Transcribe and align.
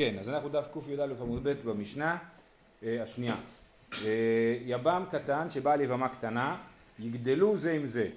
כן, 0.00 0.18
אז 0.18 0.28
אנחנו 0.28 0.48
דף 0.48 0.68
קי"א 0.72 1.06
עמוד 1.20 1.48
ב' 1.48 1.52
במשנה 1.64 2.18
אה, 2.82 3.02
השנייה. 3.02 3.36
אה, 4.04 4.58
יב"ם 4.64 5.04
קטן 5.10 5.50
שבא 5.50 5.72
על 5.72 5.80
יבמה 5.80 6.08
קטנה, 6.08 6.62
יגדלו 6.98 7.56
זה 7.56 7.72
עם 7.72 7.86
זה. 7.86 8.08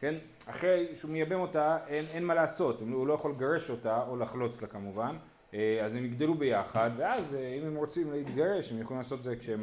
כן? 0.00 0.14
אחרי 0.46 0.86
שהוא 0.96 1.10
מייבם 1.10 1.40
אותה, 1.40 1.78
אין, 1.86 2.04
אין 2.14 2.24
מה 2.24 2.34
לעשות, 2.34 2.80
הוא 2.80 3.06
לא 3.06 3.14
יכול 3.14 3.30
לגרש 3.30 3.70
אותה 3.70 4.02
או 4.08 4.16
לחלוץ 4.16 4.62
לה 4.62 4.68
כמובן, 4.68 5.16
אה, 5.54 5.84
אז 5.84 5.94
הם 5.94 6.04
יגדלו 6.04 6.34
ביחד, 6.34 6.90
ואז 6.96 7.34
אם 7.34 7.66
הם 7.66 7.76
רוצים 7.76 8.12
להתגרש, 8.12 8.72
הם 8.72 8.80
יכולים 8.80 8.98
לעשות 8.98 9.18
את 9.18 9.24
זה 9.24 9.36
כשהם 9.36 9.60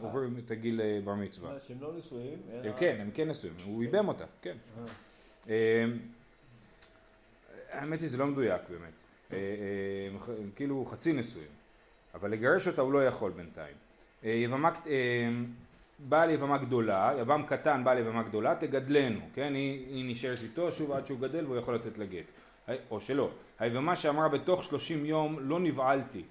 עוברים 0.00 0.34
את 0.44 0.50
הגיל 0.50 0.80
בר 1.04 1.14
מצווה. 1.14 1.60
שהם 1.60 1.80
לא 1.80 1.92
נשואים, 1.98 2.38
אלא... 2.52 2.72
כן, 2.76 2.96
הם 3.00 3.10
כן 3.14 3.28
נשואים, 3.28 3.54
הוא 3.64 3.82
ייבם 3.82 4.08
אותה, 4.08 4.24
כן. 4.42 4.56
האמת 7.70 8.00
היא 8.00 8.08
זה 8.08 8.16
לא 8.16 8.26
מדויק 8.26 8.62
באמת. 8.68 8.92
אה, 9.32 9.38
אה, 9.38 10.34
הם 10.42 10.50
כאילו 10.56 10.84
חצי 10.86 11.12
נשואים, 11.12 11.48
אבל 12.14 12.30
לגרש 12.30 12.68
אותה 12.68 12.82
הוא 12.82 12.92
לא 12.92 13.06
יכול 13.06 13.32
בינתיים. 13.32 13.74
אה, 14.24 14.30
יבמה, 14.30 14.70
בעל 15.98 16.30
יבמה 16.30 16.58
גדולה, 16.58 17.12
יבם 17.18 17.42
קטן 17.46 17.84
בעל 17.84 17.98
יבמה 17.98 18.22
גדולה, 18.22 18.54
תגדלנו, 18.54 19.20
כן? 19.34 19.54
היא, 19.54 19.86
היא 19.86 20.10
נשארת 20.10 20.38
איתו 20.42 20.72
שוב 20.72 20.92
עד 20.92 21.06
שהוא 21.06 21.18
גדל 21.20 21.44
והוא 21.44 21.56
יכול 21.56 21.74
לתת 21.74 21.98
לה 21.98 22.04
גט. 22.04 22.24
או 22.90 23.00
שלא. 23.00 23.30
היבמה 23.58 23.96
שאמרה 23.96 24.28
בתוך 24.28 24.64
שלושים 24.64 25.06
יום 25.06 25.38
לא 25.40 25.60
נבעלתי, 25.60 26.22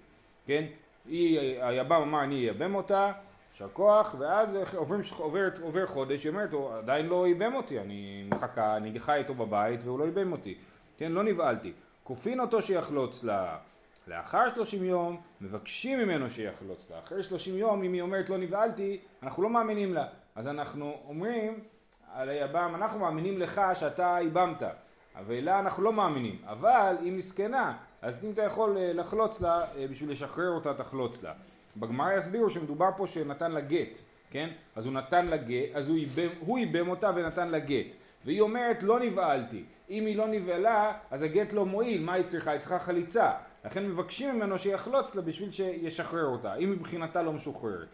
כן? 0.46 0.66
היא, 1.06 1.40
היבם 1.64 2.02
אמר 2.02 2.24
אני 2.24 2.36
אייבם 2.36 2.76
אותה, 2.76 3.12
יישר 3.52 3.68
כוח, 3.74 4.16
ואז 4.20 4.58
עובר, 4.76 4.96
עובר, 5.18 5.48
עובר 5.62 5.86
חודש, 5.86 6.24
היא 6.24 6.30
אומרת, 6.30 6.54
הוא 6.54 6.74
עדיין 6.74 7.06
לא 7.06 7.28
ייבם 7.28 7.54
אותי, 7.56 7.80
אני 7.80 8.24
מחכה, 8.30 8.78
אני 8.78 9.00
חי 9.00 9.18
איתו 9.18 9.34
בבית 9.34 9.84
והוא 9.84 10.00
לא 10.00 10.04
ייבם 10.04 10.32
אותי, 10.32 10.56
כן? 10.98 11.12
לא 11.12 11.24
נבעלתי. 11.24 11.72
כופין 12.04 12.40
אותו 12.40 12.62
שיחלוץ 12.62 13.24
לה. 13.24 13.58
לאחר 14.08 14.50
שלושים 14.50 14.84
יום 14.84 15.22
מבקשים 15.42 16.00
ממנו 16.00 16.30
שיחלוץ 16.30 16.92
לה. 16.92 17.00
אחרי 17.00 17.24
שלושים 17.24 17.58
יום 17.58 17.84
אם 17.84 17.94
היא 17.94 18.02
אומרת 18.02 18.30
לא 18.30 18.38
נבהלתי, 18.38 19.00
אנחנו 19.24 19.44
לא 19.44 19.50
מאמינים 19.50 19.94
לה. 19.94 20.06
אז 20.36 20.48
אנחנו 20.48 20.98
אומרים 21.08 21.60
על 22.14 22.30
היבם, 22.30 22.72
אנחנו 22.76 23.00
מאמינים 23.00 23.40
לך 23.40 23.62
שאתה 23.74 24.18
איבמת. 24.18 24.64
אבל 25.16 25.36
לה 25.42 25.60
אנחנו 25.60 25.84
לא 25.84 25.94
מאמינים. 25.94 26.38
אבל 26.46 26.96
היא 27.02 27.12
מסכנה, 27.12 27.78
אז 28.02 28.26
אם 28.26 28.32
אתה 28.32 28.42
יכול 28.42 28.78
אה, 28.78 28.94
לחלוץ 28.94 29.42
לה, 29.42 29.62
אה, 29.78 29.88
בשביל 29.88 30.12
לשחרר 30.12 30.50
אותה 30.50 30.74
תחלוץ 30.74 31.24
לה. 31.24 31.34
בגמרא 31.78 32.14
יסבירו 32.14 32.50
שמדובר 32.50 32.90
פה 32.98 33.08
שנתן 33.08 33.52
לה 33.52 33.62
גט, 33.62 34.00
כן? 34.32 34.50
אז 34.76 34.86
הוא 34.86 34.94
נתן 34.94 35.26
לה 35.26 35.38
גט, 35.38 35.70
אז 35.74 35.90
הוא 36.40 36.58
איבם, 36.58 36.90
אותה 36.90 37.12
ונתן 37.16 37.48
לה 37.48 37.60
גט. 37.60 37.96
והיא 38.26 38.42
אומרת 38.42 38.84
לא 38.84 39.00
נבהלתי. 39.00 39.64
אם 39.90 40.06
היא 40.06 40.18
לא 40.18 40.28
נבהלה, 40.28 40.94
אז 41.12 41.24
הגט 41.24 41.54
לא 41.54 41.66
מועיל, 41.66 42.04
מה 42.04 42.14
היא 42.14 42.26
צריכה? 42.26 42.52
היא 42.52 42.60
צריכה 42.60 42.80
חליצה. 42.80 43.32
לכן 43.66 43.86
מבקשים 43.86 44.36
ממנו 44.36 44.60
שיחלוץ 44.60 45.16
לה 45.16 45.22
בשביל 45.22 45.52
שישחרר 45.52 46.26
אותה, 46.26 46.56
אם 46.56 46.72
מבחינתה 46.72 47.22
לא 47.22 47.34
משוחררת. 47.34 47.88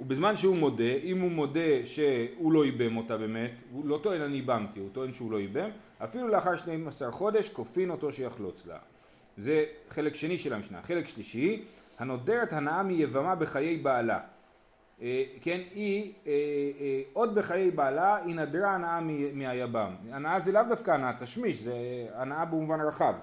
ובזמן 0.00 0.36
שהוא 0.36 0.56
מודה, 0.56 0.94
אם 1.02 1.20
הוא 1.20 1.30
מודה 1.30 1.84
שהוא 1.84 2.52
לא 2.52 2.64
איבם 2.64 2.96
אותה 2.96 3.16
באמת, 3.16 3.50
הוא 3.72 3.86
לא 3.86 4.00
טוען 4.02 4.20
אני 4.20 4.36
איבמתי, 4.36 4.80
הוא 4.80 4.88
טוען 4.92 5.12
שהוא 5.12 5.32
לא 5.32 5.38
איבם, 5.38 5.70
אפילו 6.04 6.28
לאחר 6.28 6.56
12 6.56 7.12
חודש 7.12 7.48
כופין 7.48 7.90
אותו 7.90 8.12
שיחלוץ 8.12 8.66
לה. 8.66 8.78
זה 9.36 9.64
חלק 9.90 10.16
שני 10.16 10.38
של 10.38 10.54
המשנה. 10.54 10.82
חלק 10.82 11.08
שלישי, 11.08 11.64
הנודרת 11.98 12.52
הנאה 12.52 12.82
מיבמה 12.82 13.34
בחיי 13.34 13.76
בעלה. 13.76 14.20
אה, 15.02 15.22
כן, 15.40 15.60
היא 15.74 16.12
אה, 16.26 16.32
אה, 16.80 17.02
עוד 17.12 17.34
בחיי 17.34 17.70
בעלה, 17.70 18.16
היא 18.16 18.34
נדרה 18.34 18.74
הנאה 18.74 19.00
מהיבם. 19.34 19.94
הנאה 20.10 20.38
זה 20.38 20.52
לאו 20.52 20.62
דווקא 20.68 20.90
הנאה 20.90 21.12
תשמיש, 21.18 21.56
זה 21.56 21.74
הנאה 22.14 22.44
במובן 22.44 22.80
רחב. 22.80 23.14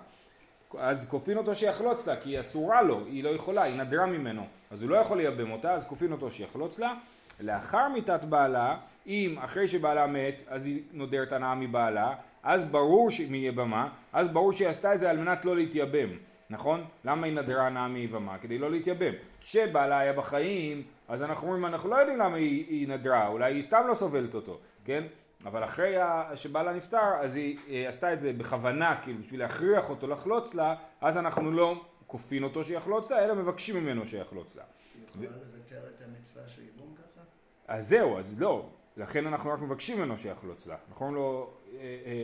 אז 0.78 1.06
כופין 1.10 1.38
אותו 1.38 1.56
שיחלוץ 1.56 2.08
לה, 2.08 2.16
כי 2.16 2.30
היא 2.30 2.40
אסורה 2.40 2.82
לו, 2.82 3.06
היא 3.06 3.24
לא 3.24 3.30
יכולה, 3.30 3.64
היא 3.64 3.82
נדרה 3.82 4.06
ממנו. 4.06 4.44
אז 4.72 4.84
הוא 4.84 4.90
לא 4.90 4.96
יכול 4.96 5.18
לייבם 5.18 5.52
אותה, 5.52 5.74
אז 5.74 5.86
כופין 5.86 6.12
אותו 6.12 6.32
שיחלוץ 6.32 6.80
לה. 6.80 6.94
לאחר 7.40 7.90
מיתת 7.94 8.24
בעלה, 8.24 8.78
אם 9.08 9.36
אחרי 9.40 9.68
שבעלה 9.68 10.08
מת, 10.08 10.44
אז 10.48 10.68
היא 10.68 10.82
נודרת 10.94 11.34
הנאה 11.34 11.56
מבעלה, 11.56 12.16
אז 12.44 12.66
ברור 12.66 13.10
מיבמה, 13.30 13.90
אז 14.14 14.28
ברור 14.28 14.54
שהיא 14.54 14.68
עשתה 14.68 14.94
את 14.94 15.00
זה 15.00 15.10
על 15.10 15.18
מנת 15.18 15.46
לא 15.46 15.56
להתייבם. 15.56 16.10
נכון? 16.50 16.84
למה 17.06 17.26
היא 17.26 17.36
נדרה 17.36 17.68
הנאה 17.68 17.88
מיבמה? 17.88 18.38
כדי 18.38 18.58
לא 18.58 18.72
להתייבם. 18.72 19.12
כשבעלה 19.42 20.00
היה 20.00 20.14
בחיים, 20.14 20.84
אז 21.10 21.24
אנחנו 21.24 21.48
אומרים, 21.48 21.66
אנחנו 21.66 21.90
לא 21.90 21.96
יודעים 21.96 22.18
למה 22.18 22.36
היא, 22.36 22.66
היא 22.68 22.88
נדרה, 22.88 23.28
אולי 23.28 23.54
היא 23.54 23.62
סתם 23.62 23.84
לא 23.88 23.96
סובלת 23.96 24.34
אותו, 24.34 24.60
כן? 24.86 25.04
אבל 25.46 25.64
אחרי 25.64 25.96
שבעלה 26.36 26.74
נפטר, 26.74 27.16
אז 27.22 27.36
היא, 27.36 27.58
היא 27.68 27.84
אה, 27.84 27.90
עשתה 27.90 28.14
את 28.14 28.20
זה 28.20 28.34
בכוונה, 28.34 28.96
כאילו, 29.04 29.20
בשביל 29.20 29.40
להכריח 29.40 29.90
אותו 29.90 30.08
לחלוץ 30.08 30.56
לה, 30.56 30.76
אז 31.02 31.18
אנחנו 31.18 31.52
לא 31.52 31.84
כופין 32.08 32.44
אותו 32.44 32.64
שיחלוץ 32.64 33.12
לה, 33.12 33.26
אלא 33.26 33.36
מבקשים 33.36 33.84
ממנו 33.84 34.06
שיחלוץ 34.06 34.56
לה. 34.56 34.64
היא 34.94 35.04
יכולה 35.04 35.30
לוותר 35.46 35.88
את 35.88 36.02
המצווה 36.02 36.44
של 36.48 36.62
ייבום 36.62 36.96
ככה? 36.96 37.22
אז 37.68 37.90
זהו, 37.90 38.18
אז 38.18 38.42
לא. 38.42 38.70
לכן 38.98 39.28
אנחנו 39.28 39.50
רק 39.50 39.60
מבקשים 39.60 39.98
ממנו 39.98 40.18
שיחלוץ 40.18 40.68
לה. 40.68 40.76
אנחנו 40.90 41.16
לא, 41.16 41.54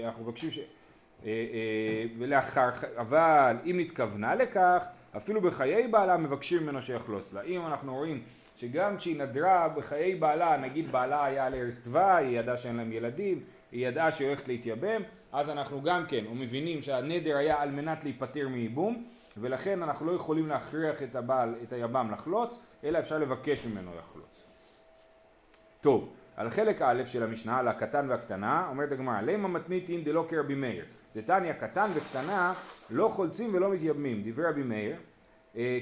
אנחנו 0.05 0.23
מבקשים 0.23 0.51
ש... 0.51 0.59
ולאחר, 2.17 2.69
אבל 2.97 3.57
אם 3.65 3.75
נתכוונה 3.79 4.35
לכך, 4.35 4.85
אפילו 5.17 5.41
בחיי 5.41 5.87
בעלה 5.87 6.17
מבקשים 6.17 6.63
ממנו 6.63 6.81
שיחלוץ 6.81 7.33
לה. 7.33 7.41
אם 7.41 7.65
אנחנו 7.65 7.95
רואים 7.95 8.23
שגם 8.57 8.97
כשהיא 8.97 9.19
נדרה 9.21 9.67
בחיי 9.67 10.15
בעלה, 10.15 10.57
נגיד 10.57 10.91
בעלה 10.91 11.25
היה 11.25 11.45
על 11.45 11.55
ערש 11.55 11.75
דווי, 11.75 12.01
היא 12.01 12.39
ידעה 12.39 12.57
שאין 12.57 12.75
להם 12.75 12.91
ילדים, 12.91 13.43
היא 13.71 13.87
ידעה 13.87 14.11
שהיא 14.11 14.27
הולכת 14.27 14.47
להתייבם, 14.47 15.01
אז 15.31 15.49
אנחנו 15.49 15.81
גם 15.81 16.05
כן 16.07 16.25
מבינים 16.33 16.81
שהנדר 16.81 17.37
היה 17.37 17.61
על 17.61 17.71
מנת 17.71 18.03
להיפטר 18.03 18.47
מייבום, 18.47 19.05
ולכן 19.37 19.83
אנחנו 19.83 20.05
לא 20.05 20.11
יכולים 20.11 20.47
להכריח 20.47 21.03
את 21.03 21.15
הבעל, 21.15 21.55
את 21.63 21.73
היבם 21.73 22.11
לחלוץ, 22.11 22.59
אלא 22.83 22.99
אפשר 22.99 23.17
לבקש 23.17 23.65
ממנו 23.65 23.91
לחלוץ. 23.99 24.43
טוב, 25.81 26.13
על 26.35 26.49
חלק 26.49 26.81
א' 26.81 27.03
של 27.05 27.23
המשנה, 27.23 27.59
על 27.59 27.67
הקטן 27.67 28.09
והקטנה, 28.09 28.67
אומרת 28.69 28.91
הגמרא, 28.91 29.21
למה 29.21 29.47
מתניתין 29.47 30.03
דלא 30.03 30.25
כרבי 30.29 30.55
מאיר. 30.55 30.85
דתניא 31.15 31.53
קטן 31.53 31.89
וקטנה 31.95 32.53
לא 32.89 33.07
חולצים 33.07 33.53
ולא 33.53 33.71
מתייבמים. 33.71 34.21
דברי 34.25 34.45
רבי 34.45 34.63
מאיר, 34.63 34.95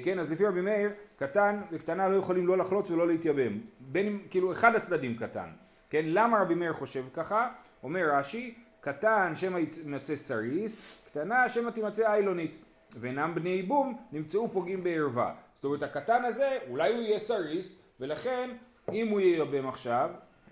כן, 0.03 0.19
אז 0.19 0.31
לפי 0.31 0.45
רבי 0.45 0.61
מאיר, 0.61 0.89
קטן 1.16 1.61
וקטנה 1.72 2.09
לא 2.09 2.16
יכולים 2.16 2.47
לא 2.47 2.57
לחלוץ 2.57 2.91
ולא 2.91 3.07
להתייבם. 3.07 3.59
בין 3.79 4.07
אם, 4.07 4.19
כאילו 4.29 4.51
אחד 4.51 4.75
הצדדים 4.75 5.17
קטן. 5.17 5.50
כן, 5.89 6.06
למה 6.06 6.41
רבי 6.41 6.56
מאיר 6.56 6.73
חושב 6.73 7.03
ככה? 7.13 7.50
אומר 7.84 8.09
רש"י, 8.13 8.53
קטן 8.81 9.31
שמא 9.35 9.59
ימצא 9.85 10.16
סריס, 10.16 11.03
קטנה 11.06 11.50
שמא 11.50 11.69
תימצא 11.69 12.11
איילונית. 12.11 12.57
ואינם 13.00 13.35
בני 13.35 13.50
ייבום, 13.50 13.97
נמצאו 14.11 14.50
פוגעים 14.51 14.84
בערווה. 14.84 15.34
זאת 15.56 15.63
אומרת, 15.63 15.84
הקטן 15.84 16.25
הזה, 16.25 16.57
אולי 16.69 16.94
הוא 16.94 17.01
יהיה 17.01 17.19
סריס, 17.19 17.75
ולכן 18.00 18.50
אם 18.94 19.07
הוא 19.07 19.19
ייבם 19.19 19.67
עכשיו, 19.67 20.09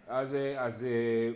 אז, 0.07 0.35
אה, 0.35 0.65
אז, 0.65 0.83
אה, 0.85 1.31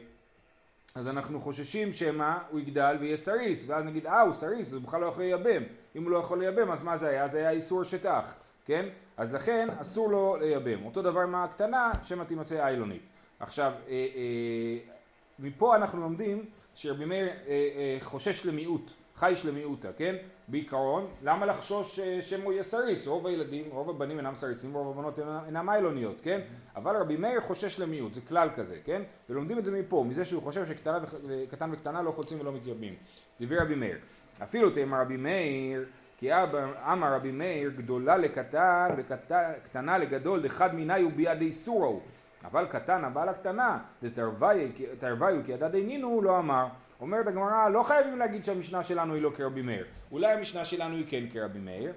אז 0.96 1.08
אנחנו 1.08 1.40
חוששים 1.40 1.94
שמא 1.94 2.38
הוא 2.52 2.60
יגדל 2.60 2.98
ויהיה 3.00 3.18
סריס, 3.18 3.64
ואז 3.68 3.86
נגיד, 3.86 4.08
אה, 4.08 4.22
הוא 4.22 4.34
סריס, 4.34 4.68
אז 4.68 4.74
הוא 4.74 4.82
בכלל 4.82 5.02
לא 5.02 5.06
יכול 5.06 5.24
לייבם. 5.24 5.64
אם 5.96 6.04
הוא 6.04 6.12
לא 6.12 6.18
יכול 6.18 6.40
לייבם, 6.40 6.72
אז 6.72 6.84
מה 6.84 6.98
זה 6.98 7.10
היה? 7.10 7.28
זה 7.28 7.38
היה 7.38 7.50
איסור 7.50 7.84
אשת 7.84 8.13
אח, 8.13 8.36
כן? 8.66 8.86
אז 9.18 9.34
לכן 9.34 9.68
אסור 9.82 10.10
לו 10.10 10.38
לייבם. 10.40 10.86
אותו 10.86 11.02
דבר 11.02 11.20
עם 11.20 11.36
הקטנה, 11.36 11.92
שמא 12.04 12.24
תימצא 12.24 12.66
איילונית. 12.66 13.02
עכשיו, 13.40 13.72
אה, 13.88 13.92
אה, 13.92 14.78
מפה 15.40 15.76
אנחנו 15.76 16.02
לומדים 16.02 16.46
שרבי 16.76 17.06
מאיר 17.06 17.28
אה, 17.28 17.34
אה, 17.48 17.98
חושש 18.02 18.46
למיעוט, 18.46 18.92
חייש 19.16 19.46
למיעוטא, 19.46 19.94
כן? 19.98 20.16
בעיקרון, 20.48 21.08
למה 21.24 21.46
לחשוש 21.46 22.00
אה, 22.00 22.22
שמא 22.22 22.52
יהיה 22.52 22.64
סריס? 22.64 23.08
רוב 23.08 23.28
הילדים, 23.28 23.66
רוב 23.72 23.90
הבנים 23.90 24.18
אינם 24.18 24.36
סריסים 24.36 24.76
ורוב 24.76 24.90
הבנות 25.00 25.20
אינם 25.46 25.70
איילוניות, 25.70 26.16
כן? 26.24 26.42
אבל 26.76 26.96
רבי 26.96 27.18
מאיר 27.18 27.42
חושש 27.42 27.80
למיעוט, 27.80 28.14
זה 28.14 28.22
כלל 28.22 28.50
כזה, 28.56 28.78
כן? 28.86 29.02
ולומדים 29.30 29.60
את 29.60 29.66
זה 29.66 29.72
מפה, 29.72 30.06
מזה 30.08 30.26
שהוא 30.26 30.42
חושב 30.42 30.66
שקטן 30.66 31.72
וקטנה 31.72 32.02
לא 32.02 32.12
חוצים 32.12 32.42
ולא 32.42 32.52
מתייבמים. 32.52 32.94
דברי 33.42 33.58
רבי 33.58 33.76
מאיר. 33.76 33.98
אפילו 34.44 34.70
תאמר 34.70 35.02
רבי 35.02 35.18
מאיר, 35.18 35.86
כי 36.18 36.34
אמר 36.92 37.14
רבי 37.14 37.32
מאיר 37.32 37.70
גדולה 37.70 38.18
לקטן 38.18 38.88
וקטנה 38.98 39.98
לגדול 39.98 40.42
דחד 40.42 40.76
מיני 40.76 41.04
וביד 41.04 41.42
איסורו 41.42 42.02
אבל 42.52 42.66
קטן 42.66 43.04
הבעל 43.04 43.30
הקטנה 43.30 43.80
דתרוויו 44.04 44.70
כי 45.46 45.52
ידד 45.52 45.76
אינינו 45.76 46.22
לא 46.22 46.40
אמר. 46.40 46.68
אומרת 47.02 47.28
הגמרא 47.28 47.70
לא 47.70 47.84
חייבים 47.84 48.18
להגיד 48.18 48.46
שהמשנה 48.46 48.84
שלנו 48.84 49.14
היא 49.14 49.22
לא 49.22 49.32
כרבי 49.36 49.62
מאיר 49.62 49.86
אולי 50.12 50.32
המשנה 50.32 50.66
שלנו 50.66 50.96
היא 50.96 51.06
כן 51.10 51.24
כרבי 51.34 51.60
מאיר. 51.60 51.94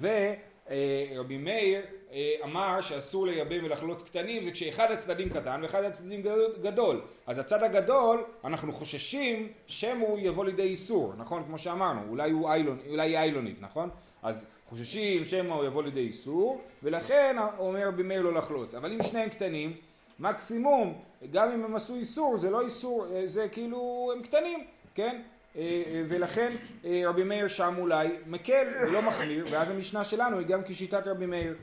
ורבי 0.00 1.38
מאיר 1.38 1.80
אה, 1.80 2.01
אמר 2.44 2.80
שאסור 2.80 3.26
לייבם 3.26 3.64
ולחלוץ 3.64 4.02
קטנים 4.02 4.44
זה 4.44 4.50
כשאחד 4.50 4.90
הצדדים 4.90 5.28
קטן 5.28 5.60
ואחד 5.62 5.84
הצדדים 5.84 6.22
גדול 6.60 7.00
אז 7.26 7.38
הצד 7.38 7.62
הגדול 7.62 8.24
אנחנו 8.44 8.72
חוששים 8.72 9.48
שהוא 9.66 10.18
יבוא 10.22 10.44
לידי 10.44 10.62
איסור 10.62 11.12
נכון? 11.16 11.44
כמו 11.46 11.58
שאמרנו 11.58 12.00
אולי 12.08 12.30
הוא 12.30 12.50
איילון, 12.50 12.78
אולי 12.88 13.18
איילונית 13.18 13.56
נכון? 13.60 13.90
אז 14.22 14.46
חוששים 14.68 15.24
שמא 15.24 15.54
הוא 15.54 15.64
יבוא 15.64 15.82
לידי 15.82 16.00
איסור 16.00 16.60
ולכן 16.82 17.36
אומר 17.58 17.88
רבי 17.88 18.02
מאיר 18.02 18.22
לא 18.22 18.34
לחלוץ. 18.34 18.74
אבל 18.74 18.92
אם 18.92 19.02
שניהם 19.02 19.28
קטנים 19.28 19.76
מקסימום 20.18 21.02
גם 21.30 21.52
אם 21.52 21.64
הם 21.64 21.74
עשו 21.74 21.94
איסור 21.94 22.38
זה 22.38 22.50
לא 22.50 22.60
איסור 22.60 23.06
אה, 23.12 23.22
זה 23.26 23.48
כאילו 23.48 24.10
הם 24.16 24.22
קטנים 24.22 24.64
כן? 24.94 25.22
אה, 25.56 26.02
ולכן 26.08 26.56
אה, 26.84 27.02
רבי 27.06 27.24
מאיר 27.24 27.48
שם 27.48 27.74
אולי 27.78 28.08
מקל 28.26 28.68
ולא 28.82 29.02
מחמיר, 29.02 29.46
ואז 29.50 29.70
המשנה 29.70 30.04
שלנו 30.04 30.38
היא 30.38 30.46
גם 30.46 30.60
כשיטת 30.64 31.06
רבי 31.06 31.26
מאיר. 31.26 31.54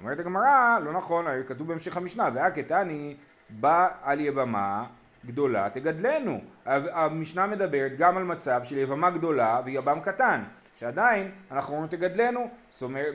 אומרת 0.00 0.18
הגמרא, 0.18 0.78
לא 0.84 0.92
נכון, 0.92 1.26
כתוב 1.46 1.68
בהמשך 1.68 1.96
המשנה, 1.96 2.28
והקטני 2.34 3.16
בא 3.50 3.88
על 4.02 4.20
יבמה 4.20 4.84
גדולה 5.26 5.70
תגדלנו. 5.70 6.40
המשנה 6.66 7.46
מדברת 7.46 7.92
גם 7.98 8.16
על 8.16 8.24
מצב 8.24 8.60
של 8.64 8.78
יבמה 8.78 9.10
גדולה 9.10 9.60
ויבם 9.64 10.00
קטן, 10.00 10.44
שעדיין 10.74 11.30
אנחנו 11.50 11.74
אומרים 11.74 11.90
תגדלנו, 11.90 12.50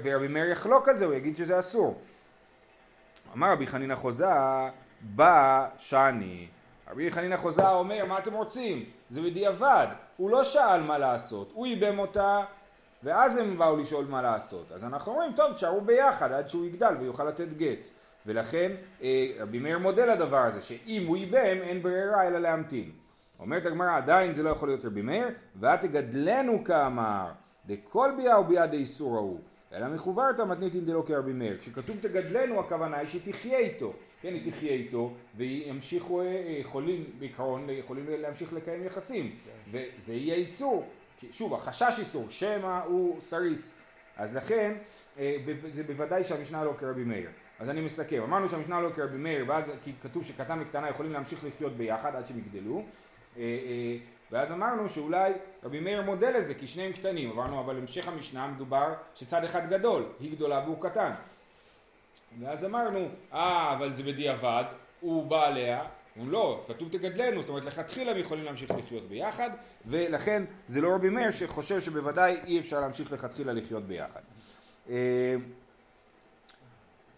ורבי 0.04 0.28
מאיר 0.28 0.50
יחלוק 0.50 0.90
על 0.90 0.96
זה, 0.96 1.06
הוא 1.06 1.14
יגיד 1.14 1.38
שזה 1.38 1.60
אסור. 1.60 2.02
אמר 3.34 3.52
רבי 3.52 3.68
חנינא 3.68 3.96
חוזה, 3.96 4.26
בא 5.02 5.68
שני. 5.78 6.48
רבי 6.92 7.12
חנינא 7.12 7.38
חוזה 7.38 7.70
אומר, 7.70 8.06
מה 8.06 8.18
אתם 8.18 8.34
רוצים? 8.34 8.86
זה 9.10 9.22
בדיעבד. 9.22 9.88
הוא 10.18 10.30
לא 10.30 10.44
שאל 10.44 10.82
מה 10.82 10.98
לעשות, 10.98 11.52
הוא 11.54 11.68
ייבם 11.68 12.00
אותה, 12.00 12.42
ואז 13.04 13.38
הם 13.38 13.58
באו 13.58 13.78
לשאול 13.78 14.06
מה 14.06 14.22
לעשות. 14.22 14.72
אז 14.72 14.84
אנחנו 14.84 15.12
אומרים, 15.12 15.32
טוב, 15.36 15.54
תשארו 15.54 15.82
ביחד 15.82 16.32
עד 16.32 16.50
שהוא 16.50 16.66
יגדל 16.66 16.96
ויוכל 17.00 17.24
לתת 17.24 17.54
גט. 17.54 17.90
ולכן 18.26 18.72
אה, 19.04 19.28
רבי 19.40 19.60
מאיר 19.60 19.80
מודה 19.80 20.06
לדבר 20.06 20.38
הזה, 20.38 20.62
שאם 20.62 21.04
הוא 21.08 21.18
ייבם 21.18 21.58
אין 21.62 21.84
ברירה 21.84 22.28
אלא 22.28 22.40
להמתין. 22.40 22.92
אומרת 23.40 23.66
הגמרא, 23.66 23.98
עדיין 23.98 24.34
זה 24.34 24.44
לא 24.44 24.50
יכול 24.50 24.70
להיות 24.70 24.86
רבי 24.86 25.02
מאיר, 25.02 25.28
ותגדלנו 25.62 26.64
כאמר, 26.64 27.32
דכל 27.66 28.12
ביאה 28.18 28.40
וביאה 28.40 28.68
דאיסור 28.68 29.16
ההוא. 29.16 29.40
אלא 29.74 29.88
מחוברתא 29.88 30.42
מתניתין 30.42 30.86
דלא 30.86 31.04
כרבי 31.06 31.34
מאיר. 31.34 31.58
כשכתוב 31.60 31.96
תגדלנו 32.02 32.60
הכוונה 32.60 32.98
היא 32.98 33.08
שתחיה 33.08 33.58
איתו. 33.58 33.94
כן, 34.22 34.34
היא 34.34 34.52
תחיה 34.52 34.72
איתו 34.72 35.14
וימשיכו, 35.38 36.22
אה, 36.22 36.56
יכולים 36.60 37.04
בעיקרון, 37.20 37.70
יכולים 37.70 38.06
להמשיך 38.10 38.54
לקיים 38.54 38.84
יחסים. 38.84 39.36
וזה 39.72 40.14
יהיה 40.14 40.36
איסור. 40.36 40.86
שוב, 41.32 41.54
החשש 41.54 42.00
איסור, 42.00 42.30
שמא 42.30 42.82
הוא 42.86 43.22
סריס. 43.22 43.74
אז 44.18 44.36
לכן, 44.36 44.76
אה, 45.20 45.38
זה 45.74 45.84
בוודאי 45.84 46.24
שהמשנה 46.24 46.64
לא 46.64 46.74
כרבי 46.80 47.04
מאיר. 47.04 47.30
אז 47.60 47.70
אני 47.70 47.82
מסכם, 47.82 48.24
אמרנו 48.24 48.50
שהמשנה 48.50 48.82
לא 48.82 48.90
כרבי 48.96 49.18
מאיר, 49.18 49.46
ואז 49.48 49.72
כי 49.84 49.92
כתוב 50.04 50.26
שקטן 50.26 50.60
וקטנה 50.62 50.90
יכולים 50.90 51.14
להמשיך 51.14 51.46
לחיות 51.46 51.78
ביחד 51.78 52.16
עד 52.16 52.28
שהם 52.28 52.38
יגדלו. 52.38 52.84
אה, 53.38 53.44
ואז 54.32 54.52
אמרנו 54.52 54.90
שאולי 54.90 55.34
רבי 55.64 55.80
מאיר 55.80 56.02
מודה 56.02 56.32
לזה 56.32 56.54
כי 56.54 56.68
שניהם 56.68 56.92
קטנים, 56.92 57.32
אמרנו 57.32 57.60
אבל 57.60 57.78
המשך 57.78 58.08
המשנה 58.08 58.48
מדובר 58.48 58.94
שצד 59.16 59.44
אחד 59.44 59.70
גדול, 59.70 60.06
היא 60.20 60.32
גדולה 60.32 60.64
והוא 60.66 60.82
קטן. 60.82 61.12
ואז 62.40 62.66
אמרנו, 62.66 63.08
אה 63.34 63.74
אבל 63.74 63.94
זה 63.94 64.04
בדיעבד, 64.04 64.64
הוא 65.00 65.26
בא 65.26 65.48
עליה, 65.48 65.84
הוא 66.16 66.28
לא, 66.28 66.66
כתוב 66.68 66.90
תגדלנו, 66.90 67.42
זאת 67.42 67.50
אומרת 67.50 67.66
לכתחילה 67.66 68.12
הם 68.12 68.18
יכולים 68.18 68.44
להמשיך 68.44 68.72
לחיות 68.72 69.10
ביחד, 69.10 69.50
ולכן 69.86 70.44
זה 70.68 70.82
לא 70.82 70.96
רבי 70.96 71.10
מאיר 71.10 71.32
שחושב 71.32 71.80
שבוודאי 71.80 72.38
אי 72.46 72.60
אפשר 72.60 72.80
להמשיך 72.80 73.12
לכתחילה 73.12 73.54
לחיות 73.54 73.84
ביחד. 73.84 74.22
אה, 74.90 75.36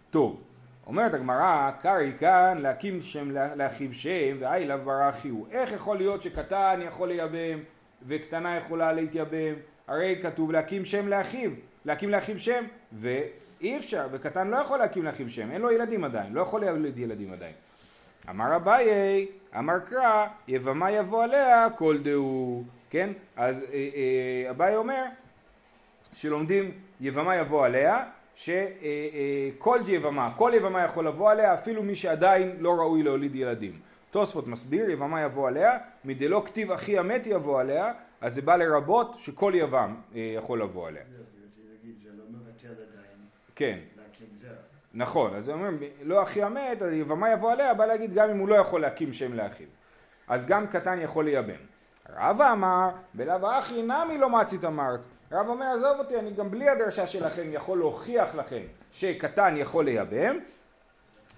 טוב, 0.10 0.42
אומרת 0.88 1.14
הגמרא, 1.14 1.72
קרעי 1.82 2.12
כאן 2.20 2.58
להקים 2.62 3.02
שם 3.02 3.32
לאחיו 3.32 3.94
שם 3.94 4.38
ואי 4.40 4.68
לאו 4.68 4.78
ברכי 4.78 5.30
הוא. 5.30 5.48
איך 5.52 5.72
יכול 5.72 5.98
להיות 5.98 6.22
שקטן 6.22 6.80
יכול 6.88 7.08
לייבם 7.08 7.60
וקטנה 8.08 8.58
יכולה 8.58 8.94
להתייבם? 8.94 9.56
הרי 9.88 10.20
כתוב 10.22 10.52
להקים 10.52 10.86
שם 10.86 11.08
לאחיו, 11.08 11.52
להקים 11.86 12.10
לאחיו 12.10 12.40
שם 12.40 12.64
ואי 12.94 13.78
אפשר, 13.78 14.08
וקטן 14.12 14.48
לא 14.48 14.58
יכול 14.58 14.80
להקים 14.80 15.04
לאחיו 15.04 15.30
שם, 15.30 15.52
אין 15.52 15.62
לו 15.62 15.72
ילדים 15.72 16.04
עדיין, 16.04 16.34
לא 16.34 16.42
יכול 16.42 16.62
להוליד 16.62 16.98
ילדים 16.98 17.32
עדיין. 17.32 17.54
אמר 18.30 18.56
אביי, 18.56 19.28
אמר 19.58 19.80
קרא, 19.80 20.28
יבמה 20.48 20.92
יבוא 20.92 21.24
עליה 21.24 21.68
כל 21.78 21.98
דהו, 21.98 22.64
כן? 22.90 23.10
אז 23.36 23.64
אה, 23.64 23.90
אה, 23.96 24.50
אביי 24.50 24.76
אומר 24.76 25.06
שלומדים 26.14 26.72
יבמה 27.02 27.36
יבוא 27.36 27.66
עליה 27.66 28.04
שכל 28.36 29.80
יבמה, 29.88 30.34
כל 30.38 30.52
יבמה 30.56 30.84
יכול 30.84 31.08
לבוא 31.08 31.32
עליה, 31.32 31.54
אפילו 31.54 31.84
מי 31.84 31.96
שעדיין 31.96 32.56
לא 32.60 32.76
ראוי 32.76 33.04
להוליד 33.04 33.36
ילדים. 33.36 33.80
תוספות 34.12 34.48
מסביר, 34.48 34.90
יבמה 34.90 35.22
יבוא 35.22 35.48
עליה, 35.48 35.78
מדלא 36.06 36.42
כתיב 36.46 36.72
אחי 36.72 36.98
המת 36.98 37.28
יבוא 37.28 37.60
עליה, 37.60 37.92
אז 38.22 38.36
זה 38.36 38.42
בא 38.42 38.56
לרבות 38.56 39.16
שכל 39.18 39.54
יבם 39.56 39.96
אה, 40.16 40.34
יכול 40.36 40.62
לבוא 40.62 40.88
עליה. 40.88 41.04
זה 41.98 42.10
לא 42.18 42.24
מבטל 42.30 42.68
עדיין. 42.68 43.18
כן. 43.56 43.80
נכון, 44.96 45.36
אז 45.36 45.50
אומרים, 45.50 45.78
לא 46.02 46.24
אחי 46.24 46.44
המת, 46.44 46.78
יבמה 46.94 47.32
יבוא 47.32 47.52
עליה, 47.52 47.74
בא 47.74 47.86
להגיד 47.86 48.14
גם 48.14 48.30
אם 48.30 48.38
הוא 48.38 48.50
לא 48.50 48.56
יכול 48.56 48.82
להקים 48.82 49.14
שם 49.14 49.34
לאחיו. 49.34 49.68
אז 50.28 50.46
גם 50.46 50.68
קטן 50.68 51.00
יכול 51.02 51.26
לייבם. 51.26 51.56
רבא 52.18 52.52
אמר, 52.52 52.90
בלאו 53.14 53.60
הכי 53.60 53.82
נמי 53.82 54.18
לא 54.18 54.30
מצית 54.30 54.66
אמרת. 54.66 55.00
רבא 55.32 55.48
אומר 55.48 55.66
עזוב 55.66 56.00
אותי 56.00 56.20
אני 56.20 56.32
גם 56.32 56.52
בלי 56.52 56.70
הדרשה 56.70 57.08
שלכם 57.08 57.48
יכול 57.52 57.78
להוכיח 57.78 58.36
לכם 58.36 58.62
שקטן 58.92 59.54
יכול 59.58 59.86
לייבם 59.86 60.38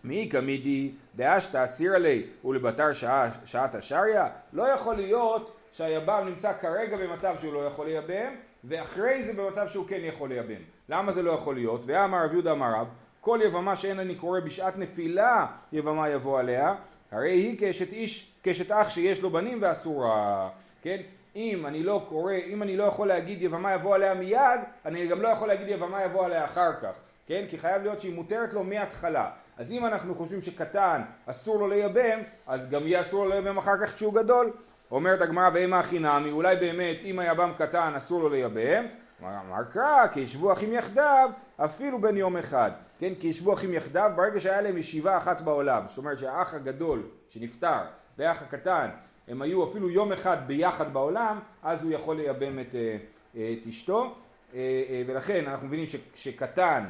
מי 0.04 0.30
איכא 0.30 0.64
מידי 0.64 0.92
דהשתא 1.16 1.64
אסיר 1.64 1.94
עליה 1.96 2.26
ולבתר 2.46 2.94
שעה, 2.94 3.30
שעתא 3.46 3.76
שריא 3.76 4.30
לא 4.54 4.64
יכול 4.68 4.96
להיות 4.96 5.58
שהיבם 5.72 6.24
נמצא 6.26 6.54
כרגע 6.62 6.98
במצב 6.98 7.36
שהוא 7.42 7.54
לא 7.54 7.66
יכול 7.66 7.86
לייבם 7.86 8.36
ואחרי 8.64 9.24
זה 9.24 9.42
במצב 9.42 9.68
שהוא 9.68 9.88
כן 9.88 10.00
יכול 10.02 10.30
לייבם 10.30 10.62
למה 10.90 11.12
זה 11.12 11.24
לא 11.24 11.32
יכול 11.32 11.56
להיות? 11.56 11.82
ואמר 11.86 12.26
רב 12.26 12.34
יהודה 12.34 12.52
אמר 12.52 12.72
רב 12.80 12.88
כל 13.28 13.40
יבמה 13.44 13.76
שאין 13.76 14.00
אני 14.00 14.16
קורא 14.16 14.40
בשעת 14.40 14.78
נפילה 14.78 15.46
יבמה 15.74 16.10
יבא 16.10 16.40
עליה 16.40 16.76
הרי 17.12 17.32
היא 17.32 17.60
כאשת 17.60 17.94
איש, 17.94 18.32
כאשת 18.44 18.72
אח 18.72 18.90
שיש 18.90 19.22
לו 19.22 19.30
בנים 19.30 19.58
ואסורה 19.62 20.50
כן? 20.82 20.98
אם 21.36 21.66
אני 21.66 21.84
לא 21.84 22.06
קורא, 22.10 22.34
אם 22.34 22.64
אני 22.64 22.78
לא 22.78 22.84
יכול 22.84 23.08
להגיד 23.08 23.42
יבמה 23.42 23.74
יבוא 23.74 23.96
עליה 23.96 24.14
מיד, 24.14 24.60
אני 24.86 25.08
גם 25.08 25.22
לא 25.22 25.28
יכול 25.28 25.48
להגיד 25.48 25.68
יבמה 25.68 26.04
יבוא 26.04 26.26
עליה 26.26 26.46
אחר 26.46 26.74
כך, 26.82 26.92
כן? 27.28 27.46
כי 27.50 27.58
חייב 27.58 27.82
להיות 27.84 28.02
שהיא 28.02 28.16
מותרת 28.16 28.54
לו 28.54 28.64
מההתחלה. 28.64 29.30
אז 29.58 29.72
אם 29.72 29.86
אנחנו 29.86 30.16
חושבים 30.16 30.42
שקטן 30.42 31.02
אסור 31.26 31.60
לו 31.60 31.68
לייבם, 31.68 32.20
אז 32.48 32.70
גם 32.70 32.88
יהיה 32.88 33.02
אסור 33.02 33.24
לו 33.24 33.30
לייבם 33.30 33.58
אחר 33.58 33.86
כך 33.86 33.96
כשהוא 33.96 34.14
גדול. 34.14 34.52
אומרת 34.92 35.22
הגמרא 35.22 35.50
ואימא 35.54 35.82
נמי, 35.92 36.32
אולי 36.32 36.56
באמת 36.56 36.98
אם 37.04 37.20
היבם 37.20 37.52
קטן 37.58 37.94
אסור 37.96 38.22
לו 38.22 38.30
לייבם, 38.30 38.86
אמר 39.22 39.64
קרא 39.64 40.08
כי 40.14 40.20
ישבו 40.20 40.54
אחים 40.54 40.74
יחדיו 40.74 41.30
אפילו 41.58 42.02
בן 42.02 42.18
יום 42.18 42.38
אחד, 42.38 42.72
כן? 43.00 43.14
כי 43.20 43.28
ישבו 43.28 43.54
אחים 43.54 43.74
יחדיו 43.74 44.12
ברגע 44.16 44.40
שהיה 44.40 44.62
להם 44.62 44.78
ישיבה 44.78 45.18
אחת 45.18 45.42
בעולם, 45.42 45.84
זאת 45.88 45.98
אומרת 45.98 46.20
שהאח 46.20 46.54
הגדול 46.54 47.04
שנפטר 47.30 47.82
והאח 48.18 48.42
הקטן 48.42 48.90
הם 49.28 49.42
היו 49.42 49.70
אפילו 49.70 49.90
יום 49.90 50.12
אחד 50.12 50.38
ביחד 50.48 50.94
בעולם, 50.94 51.40
אז 51.64 51.84
הוא 51.84 51.92
יכול 51.92 52.16
לייבם 52.16 52.60
את, 52.60 52.76
אה, 52.76 53.54
את 53.62 53.68
אשתו, 53.68 54.16
אה, 54.54 54.60
אה, 54.90 55.04
ולכן 55.08 55.46
אנחנו 55.48 55.68
מבינים 55.68 55.86
שקטן 56.16 56.84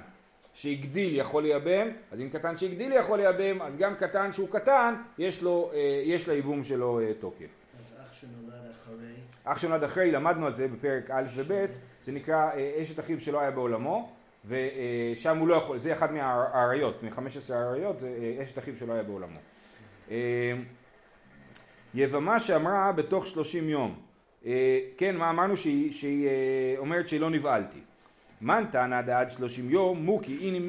שהגדיל 0.54 1.20
יכול 1.20 1.44
לייבם, 1.44 1.88
אז 2.12 2.22
אם 2.22 2.30
קטן 2.30 2.58
שהגדיל 2.58 2.92
יכול 2.92 3.18
לייבם, 3.20 3.62
אז 3.62 3.78
גם 3.78 3.96
קטן 3.96 4.34
שהוא 4.34 4.50
קטן, 4.50 4.96
יש, 5.18 5.44
לו, 5.44 5.72
יש 6.06 6.30
לייבום 6.30 6.63
שלו 6.63 7.00
תוקף. 7.20 7.60
שנולד 8.22 8.72
אחרי? 8.72 9.14
אח 9.44 9.58
שנולד 9.58 9.84
אחרי, 9.84 10.12
למדנו 10.12 10.46
על 10.46 10.54
זה 10.54 10.68
בפרק 10.68 11.12
א' 11.12 11.24
וב', 11.36 11.66
זה 12.02 12.12
נקרא 12.12 12.50
אשת 12.82 13.00
אחיו 13.00 13.20
שלא 13.20 13.40
היה 13.40 13.52
בעולמו, 13.52 14.12
ושם 14.46 15.38
הוא 15.38 15.48
לא 15.48 15.54
יכול, 15.54 15.78
זה 15.78 15.94
אחד 15.94 16.14
מהאריות, 16.14 17.04
מ-15 17.04 17.54
האריות, 17.54 18.00
זה 18.00 18.38
אשת 18.44 18.60
אחיו 18.60 18.76
שלא 18.76 18.94
היה 18.94 19.04
בעולמו. 19.04 19.40
יבמה 21.94 22.40
שאמרה 22.40 22.92
בתוך 22.92 23.28
שלושים 23.28 23.70
יום. 23.70 24.00
אה, 24.46 24.80
כן, 24.98 25.16
מה 25.16 25.30
אמרנו 25.30 25.58
שהיא, 25.58 25.94
שהיא 25.94 26.28
אה, 26.28 26.76
אומרת 26.78 27.08
שהיא 27.08 27.20
לא 27.20 27.30
נבהלתי. 27.30 27.80
טענה 28.72 29.02
דעד 29.02 29.32
שלושים 29.32 29.70
יום 29.70 30.06
מוקי 30.06 30.62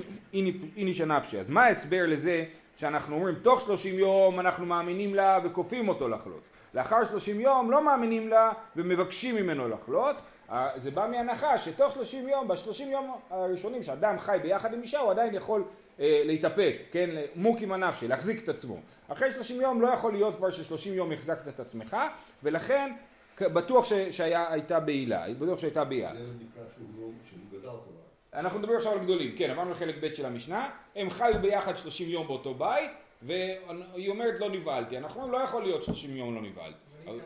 איני 0.76 0.94
שנפשי. 0.94 1.38
אז 1.38 1.50
מה 1.50 1.64
ההסבר 1.64 2.06
לזה 2.06 2.44
שאנחנו 2.76 3.14
אומרים 3.14 3.34
תוך 3.34 3.60
שלושים 3.60 3.98
יום 3.98 4.40
אנחנו 4.40 4.66
מאמינים 4.66 5.14
לה 5.14 5.38
וכופים 5.44 5.88
אותו 5.88 6.08
לחלות. 6.08 6.48
לאחר 6.74 7.04
שלושים 7.04 7.40
יום 7.40 7.70
לא 7.70 7.84
מאמינים 7.84 8.28
לה 8.28 8.52
ומבקשים 8.76 9.36
ממנו 9.36 9.68
לחלות. 9.68 10.16
זה 10.76 10.90
בא 10.90 11.06
מהנחה 11.10 11.58
שתוך 11.58 11.94
שלושים 11.94 12.28
יום, 12.28 12.48
בשלושים 12.48 12.90
יום 12.90 13.16
הראשונים 13.30 13.82
שאדם 13.82 14.18
חי 14.18 14.38
ביחד 14.42 14.74
עם 14.74 14.82
אישה 14.82 14.98
הוא 14.98 15.10
עדיין 15.10 15.34
יכול 15.34 15.64
אה, 16.00 16.22
להתאפק, 16.24 16.76
כן, 16.90 17.10
מוק 17.34 17.60
עם 17.60 17.72
הנפשי, 17.72 18.08
להחזיק 18.08 18.44
את 18.44 18.48
עצמו. 18.48 18.76
אחרי 19.08 19.30
שלושים 19.30 19.60
יום 19.60 19.80
לא 19.80 19.88
יכול 19.88 20.12
להיות 20.12 20.36
כבר 20.36 20.50
ששלושים 20.50 20.94
יום 20.94 21.12
החזקת 21.12 21.48
את 21.48 21.60
עצמך, 21.60 21.96
ולכן 22.42 22.92
בטוח 23.40 23.84
שהייתה 24.10 24.80
בעילה, 24.80 25.24
בטוח 25.38 25.58
שהייתה 25.58 25.84
בעילה. 25.84 26.14
זה 26.14 26.34
נקרא 26.44 26.62
שהוא 26.76 27.12
גדל 27.50 27.60
כבר. 27.60 27.98
אנחנו 28.34 28.58
מדברים 28.58 28.76
עכשיו 28.76 28.92
על 28.92 28.98
גדולים, 28.98 29.34
כן, 29.38 29.50
עברנו 29.50 29.70
לחלק 29.70 29.94
ב' 30.00 30.14
של 30.14 30.26
המשנה, 30.26 30.68
הם 30.96 31.10
חיו 31.10 31.34
ביחד 31.40 31.76
שלושים 31.76 32.08
יום 32.08 32.26
באותו 32.26 32.54
בית, 32.54 32.90
והיא 33.22 34.08
אומרת 34.08 34.40
לא 34.40 34.50
נבהלתי, 34.50 34.98
אנחנו 34.98 35.22
אומרים 35.22 35.40
לא 35.40 35.44
יכול 35.44 35.62
להיות 35.62 35.84
שלושים 35.84 36.16
יום 36.16 36.34
לא 36.34 36.42
נבהלתי, 36.42 36.78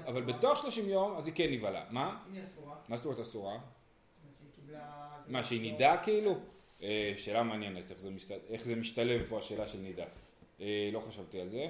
אבל 0.06 0.22
בתוך 0.22 0.58
שלושים 0.58 0.88
יום 0.88 1.16
אז 1.16 1.26
היא 1.26 1.34
כן 1.34 1.50
נבהלה, 1.50 1.84
מה? 1.90 2.16
מה 2.88 2.96
זאת 2.96 3.06
אומרת 3.06 3.20
אסורה? 3.20 3.58
מה, 5.28 5.42
שהיא 5.42 5.60
נידה 5.60 5.96
כאילו? 5.96 6.38
אה, 6.82 7.14
שאלה 7.16 7.42
מעניינת, 7.42 7.90
איך 7.90 7.98
זה, 8.00 8.10
משת... 8.10 8.30
איך 8.50 8.64
זה 8.64 8.76
משתלב 8.76 9.22
פה 9.28 9.38
השאלה 9.38 9.66
של 9.66 9.78
נידה. 9.78 10.04
אה, 10.60 10.90
לא 10.92 11.00
חשבתי 11.00 11.40
על 11.40 11.48
זה. 11.48 11.66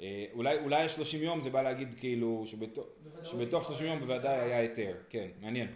אה, 0.00 0.24
אולי, 0.32 0.58
אולי 0.58 0.82
השלושים 0.82 1.22
יום 1.22 1.40
זה 1.40 1.50
בא 1.50 1.62
להגיד 1.62 1.94
כאילו 1.98 2.44
שבתוך, 2.46 2.86
שבתוך 3.24 3.64
שלושים 3.64 3.86
יום 3.86 4.00
בוודאי 4.00 4.38
היה 4.38 4.58
היתר, 4.58 4.94
כן, 5.10 5.28
מעניין. 5.40 5.68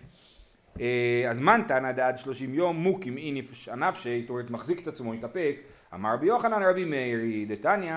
אה, 0.80 1.24
אז 1.30 1.38
מן 1.38 1.60
תנא 1.68 1.92
דעד 1.92 2.18
שלושים 2.18 2.54
יום 2.54 2.76
מוקים 2.76 3.16
אי 3.16 3.32
נפשי, 3.32 4.20
זאת 4.20 4.30
אומרת 4.30 4.50
מחזיק 4.50 4.80
את 4.82 4.86
עצמו, 4.86 5.12
התאפק, 5.12 5.56
אמר 5.94 6.14
רבי 6.14 6.26
יוחנן 6.26 6.62
רבי 6.62 6.84
מאיר, 6.84 7.18
דתניא, 7.48 7.96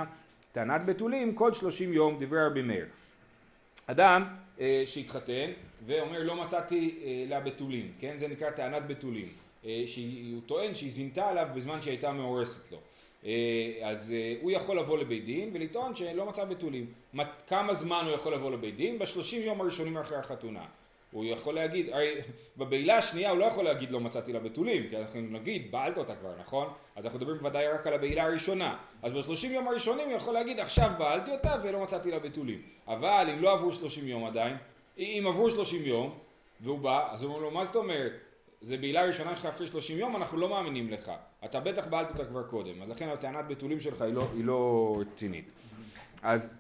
טענת 0.52 0.86
בתולים 0.86 1.36
כל 1.36 1.54
שלושים 1.54 1.94
יום 1.94 2.18
דברי 2.20 2.46
רבי 2.46 2.62
מאיר. 2.62 2.86
אדם 3.88 4.24
אה, 4.60 4.84
שהתחתן 4.86 5.52
ואומר 5.86 6.24
לא 6.24 6.44
מצאתי 6.44 7.00
אה, 7.04 7.26
לה 7.30 7.40
בתולים, 7.40 7.92
כן? 8.00 8.16
זה 8.18 8.28
נקרא 8.28 8.50
טענת 8.50 8.88
בתולים. 8.88 9.28
אה, 9.66 9.84
שהוא 9.88 10.42
טוען 10.46 10.76
שהיא 10.76 10.92
זינתה 10.92 11.30
עליו 11.30 11.48
בזמן 11.56 11.82
שהיא 11.82 11.92
הייתה 11.92 12.12
מאורסת 12.12 12.72
לו. 12.72 12.78
אה, 13.26 13.80
אז 13.84 14.12
אה, 14.12 14.36
הוא 14.42 14.52
יכול 14.52 14.80
לבוא 14.80 14.98
לבית 14.98 15.26
דין 15.26 15.50
ולטעון 15.54 15.96
שלא 15.96 16.26
מצא 16.26 16.46
בתולים. 16.46 16.86
כמה 17.48 17.74
זמן 17.74 18.02
הוא 18.06 18.12
יכול 18.14 18.34
לבוא 18.34 18.52
לבית 18.52 18.78
דין? 18.78 19.00
בשלושים 19.00 19.42
יום 19.42 19.62
הראשונים 19.62 19.98
אחרי 19.98 20.18
החתונה. 20.18 20.66
הוא 21.12 21.26
יכול 21.26 21.56
להגיד, 21.56 21.90
הרי 21.90 22.16
בבעילה 22.58 22.98
השנייה 22.98 23.30
הוא 23.30 23.40
לא 23.40 23.46
יכול 23.46 23.64
להגיד 23.64 23.92
לא 23.92 24.00
מצאתי 24.00 24.34
לה 24.34 24.40
בתולים, 24.40 24.90
כי 24.90 24.98
אנחנו 24.98 25.22
נגיד 25.22 25.72
בעלת 25.72 25.98
אותה 25.98 26.16
כבר, 26.16 26.32
נכון? 26.40 26.68
אז 26.96 27.06
אנחנו 27.06 27.20
מדברים 27.20 27.46
ודאי 27.46 27.68
רק 27.68 27.88
על 27.88 27.94
הבעילה 27.94 28.24
הראשונה. 28.24 28.78
אז 29.02 29.12
בשלושים 29.12 29.52
יום 29.52 29.68
הראשונים 29.68 30.08
הוא 30.10 30.18
יכול 30.18 30.34
להגיד 30.34 30.60
עכשיו 30.60 30.92
בעלתי 30.98 31.32
אותה 31.32 31.56
ולא 31.64 31.84
מצאתי 31.84 32.12
לה 32.12 32.20
בתולים. 32.20 32.62
אבל 32.88 33.30
אם 33.34 33.42
לא 33.42 33.54
עברו 33.54 33.74
שלושים 33.74 34.08
יום 34.08 34.26
עדיין, 34.26 34.58
אם 34.98 35.24
עברו 35.28 35.50
שלושים 35.50 35.86
יום 35.86 36.18
והוא 36.62 36.80
בא, 36.80 37.12
אז 37.12 37.24
הוא 37.24 37.34
אומר 37.34 37.44
לו 37.44 37.52
מה 37.52 37.66
זאת 37.66 37.76
אומרת? 37.76 38.12
זה 38.62 38.78
בעילה 38.78 39.06
ראשונה 39.06 39.36
שלך 39.36 39.46
אחרי 39.46 39.68
שלושים 39.68 39.98
יום, 39.98 40.16
אנחנו 40.16 40.38
לא 40.38 40.50
מאמינים 40.50 40.92
לך. 40.92 41.12
אתה 41.46 41.60
בטח 41.60 41.86
בעלת 41.90 42.10
אותה 42.10 42.26
כבר 42.26 42.44
קודם, 42.44 42.82
אז 42.82 42.90
לכן 42.90 43.10
הטענת 43.10 43.48
בתולים 43.48 43.80
שלך 43.80 44.02
היא 44.02 44.14
לא, 44.14 44.28
היא 44.34 44.46
לא 44.46 44.94
רצינית. 45.00 45.46
אז 46.24 46.54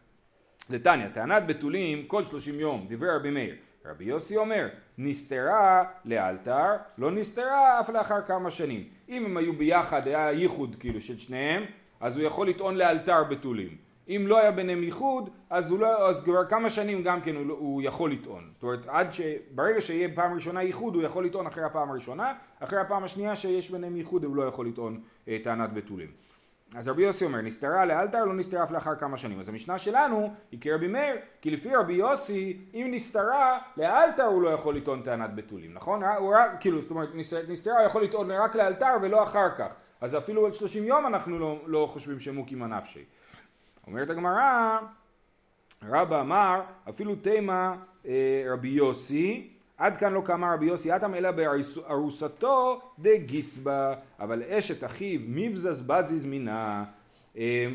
לטניה, 0.70 1.10
טענת 1.10 1.48
בתולים 1.48 2.06
כל 2.06 2.24
שלושים 2.24 2.60
יום, 2.60 2.86
דברי 2.90 3.10
רבי 3.16 3.32
מאיר. 3.32 3.56
רבי 3.86 4.06
יוסי 4.06 4.38
אומר, 4.38 4.68
נסתרה 4.98 5.84
לאלתר, 6.06 6.66
לא 6.98 7.12
נסתרה 7.12 7.80
אף 7.80 7.90
לאחר 7.90 8.22
כמה 8.22 8.52
שנים. 8.52 8.84
אם 9.10 9.26
הם 9.26 9.38
היו 9.38 9.54
ביחד, 9.54 10.08
היה 10.08 10.32
ייחוד 10.32 10.76
כאילו 10.80 11.02
של 11.02 11.18
שניהם, 11.18 11.64
אז 12.00 12.18
הוא 12.18 12.26
יכול 12.28 12.50
לטעון 12.50 12.76
לאלתר 12.76 13.24
בתולים. 13.24 13.78
אם 14.10 14.24
לא 14.28 14.40
היה 14.40 14.52
ביניהם 14.52 14.84
ייחוד, 14.84 15.30
אז, 15.50 15.72
לא, 15.72 16.10
אז 16.10 16.24
כבר 16.24 16.46
כמה 16.46 16.70
שנים 16.70 17.04
גם 17.04 17.22
כן 17.22 17.36
הוא, 17.36 17.46
לא- 17.46 17.54
הוא 17.60 17.82
יכול 17.82 18.12
לטעון. 18.12 18.52
זאת 18.54 18.64
אומרת, 18.64 18.80
עד 18.88 19.14
ש... 19.14 19.22
ברגע 19.52 19.82
שיהיה 19.82 20.10
פעם 20.16 20.34
ראשונה 20.34 20.64
ייחוד, 20.64 20.96
הוא 20.96 21.04
יכול 21.04 21.26
לטעון 21.26 21.48
אחרי 21.48 21.64
הפעם 21.64 21.90
הראשונה, 21.92 22.34
אחרי 22.60 22.80
הפעם 22.80 23.04
השנייה 23.04 23.36
שיש 23.36 23.72
ביניהם 23.72 23.96
ייחוד, 23.96 24.24
הוא 24.24 24.36
לא 24.36 24.44
יכול 24.44 24.68
לטעון 24.68 25.02
אה, 25.28 25.38
טענת 25.44 25.74
בתולים. 25.74 26.08
אז 26.76 26.88
רבי 26.88 27.04
יוסי 27.04 27.26
אומר, 27.26 27.42
נסתרה 27.42 27.86
לאלתר, 27.86 28.26
לא 28.26 28.34
נסתרה 28.34 28.64
אף 28.64 28.72
לאחר 28.72 28.96
כמה 28.96 29.18
שנים. 29.18 29.40
אז 29.40 29.50
המשנה 29.50 29.78
שלנו 29.78 30.34
היא 30.52 30.62
כרבי 30.62 30.88
מאיר, 30.88 31.16
כי 31.42 31.52
לפי 31.52 31.76
רבי 31.76 31.94
יוסי, 31.94 32.58
אם 32.74 32.88
נסתרה 32.92 33.60
לאלתר 33.78 34.24
הוא 34.24 34.42
לא 34.42 34.50
יכול 34.50 34.76
לטעון 34.76 35.02
טענת 35.02 35.36
בתולים, 35.36 35.74
נכון? 35.74 36.04
הוא 36.04 36.36
רק, 36.36 36.52
כאילו, 36.60 36.82
זאת 36.82 36.92
אומרת, 36.92 37.10
נסתרה 37.48 37.80
הוא 37.80 37.86
יכול 37.86 38.04
לטעון 38.04 38.32
רק 38.32 38.56
לאלתר 38.56 38.94
ולא 39.02 39.24
אחר 39.24 39.50
כך. 39.58 39.74
אז 40.02 40.16
אפילו 40.16 40.46
על 40.46 40.54
שלושים 40.54 40.84
יום 40.84 41.06
אנחנו 41.06 41.40
לא, 41.40 41.60
לא 41.66 41.90
חושבים 41.92 42.20
שמוקים 42.20 42.64
הנפשי. 42.64 43.04
אומרת 43.88 44.10
הגמרא, 44.10 44.80
רבא 45.84 46.22
אמר, 46.22 46.62
אפילו 46.90 47.16
תימה 47.16 47.76
אה, 48.06 48.46
רבי 48.54 48.68
יוסי, 48.68 49.57
עד 49.78 49.98
כאן 49.98 50.14
לא 50.14 50.22
קמה 50.26 50.54
רבי 50.54 50.66
יוסי 50.66 50.96
אטם 50.96 51.16
אלא 51.16 51.32
בארוסתו 51.32 52.82
דגיסבא, 53.00 53.94
אבל 54.20 54.44
אשת 54.44 54.84
אחיו 54.84 55.20
מבזז 55.28 55.82
בזיז 55.82 56.26
מינה. 56.26 56.84
אה, 57.38 57.68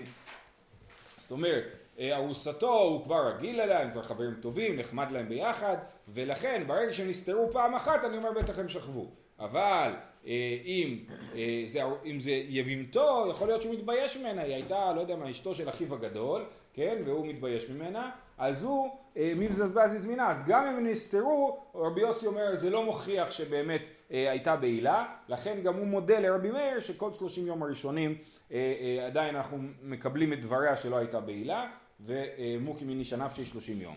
זאת 1.19 1.31
אומרת, 1.31 1.65
אה, 1.99 2.17
ארוסתו 2.17 2.73
הוא 2.73 3.05
כבר 3.05 3.29
רגיל 3.29 3.61
אליה, 3.61 3.83
הם 3.83 3.91
כבר 3.91 4.03
חברים 4.03 4.35
טובים, 4.35 4.77
נחמד 4.77 5.11
להם 5.11 5.29
ביחד, 5.29 5.77
ולכן 6.09 6.65
ברגע 6.67 6.95
שהם 6.95 7.09
נסתרו 7.09 7.51
פעם 7.53 7.75
אחת, 7.75 8.05
אני 8.05 8.17
אומר 8.17 8.33
בטח 8.33 8.59
הם 8.59 8.69
שכבו. 8.69 9.11
אבל 9.39 9.93
אם 10.25 10.99
אה, 11.35 11.63
זה, 11.67 11.83
אם 12.05 12.21
זה 12.21 12.31
יבימתו, 12.31 13.27
יכול 13.31 13.49
להיות 13.49 13.63
שהוא 13.63 13.75
מתבייש 13.75 14.17
ממנה, 14.17 14.43
היא 14.43 14.55
הייתה, 14.55 14.93
לא 14.93 15.01
יודע 15.01 15.17
מה, 15.17 15.31
אשתו 15.31 15.55
של 15.55 15.69
אחיו 15.69 15.95
הגדול, 15.95 16.45
כן, 16.75 17.03
והוא 17.05 17.27
מתבייש 17.27 17.71
ממנה, 17.71 18.11
אז 18.39 18.65
הוא 18.65 18.91
אה, 19.17 19.33
מבזבז 19.37 20.03
זמינה, 20.03 20.31
אז 20.31 20.47
גם 20.47 20.67
אם 20.67 20.87
נסתרו, 20.87 21.59
רבי 21.75 22.01
יוסי 22.01 22.27
אומר 22.27 22.57
זה 22.57 22.71
לא 22.71 22.85
מוכיח 22.85 23.31
שבאמת 23.31 23.83
הייתה 24.11 24.57
בעילה, 24.57 25.05
לכן 25.29 25.61
גם 25.63 25.77
הוא 25.77 25.87
מודה 25.87 26.21
לרבי 26.21 26.51
מאיר 26.51 26.81
שכל 26.81 27.13
שלושים 27.13 27.47
יום 27.47 27.63
הראשונים 27.63 28.15
עדיין 29.07 29.37
אנחנו 29.37 29.59
מקבלים 29.83 30.33
את 30.33 30.41
דבריה 30.41 30.77
שלא 30.77 30.97
הייתה 30.97 31.21
בעילה, 31.21 31.67
ומוקי 32.01 32.85
מיני 32.85 33.05
שנפשי 33.05 33.45
שלושים 33.45 33.77
יום. 33.81 33.95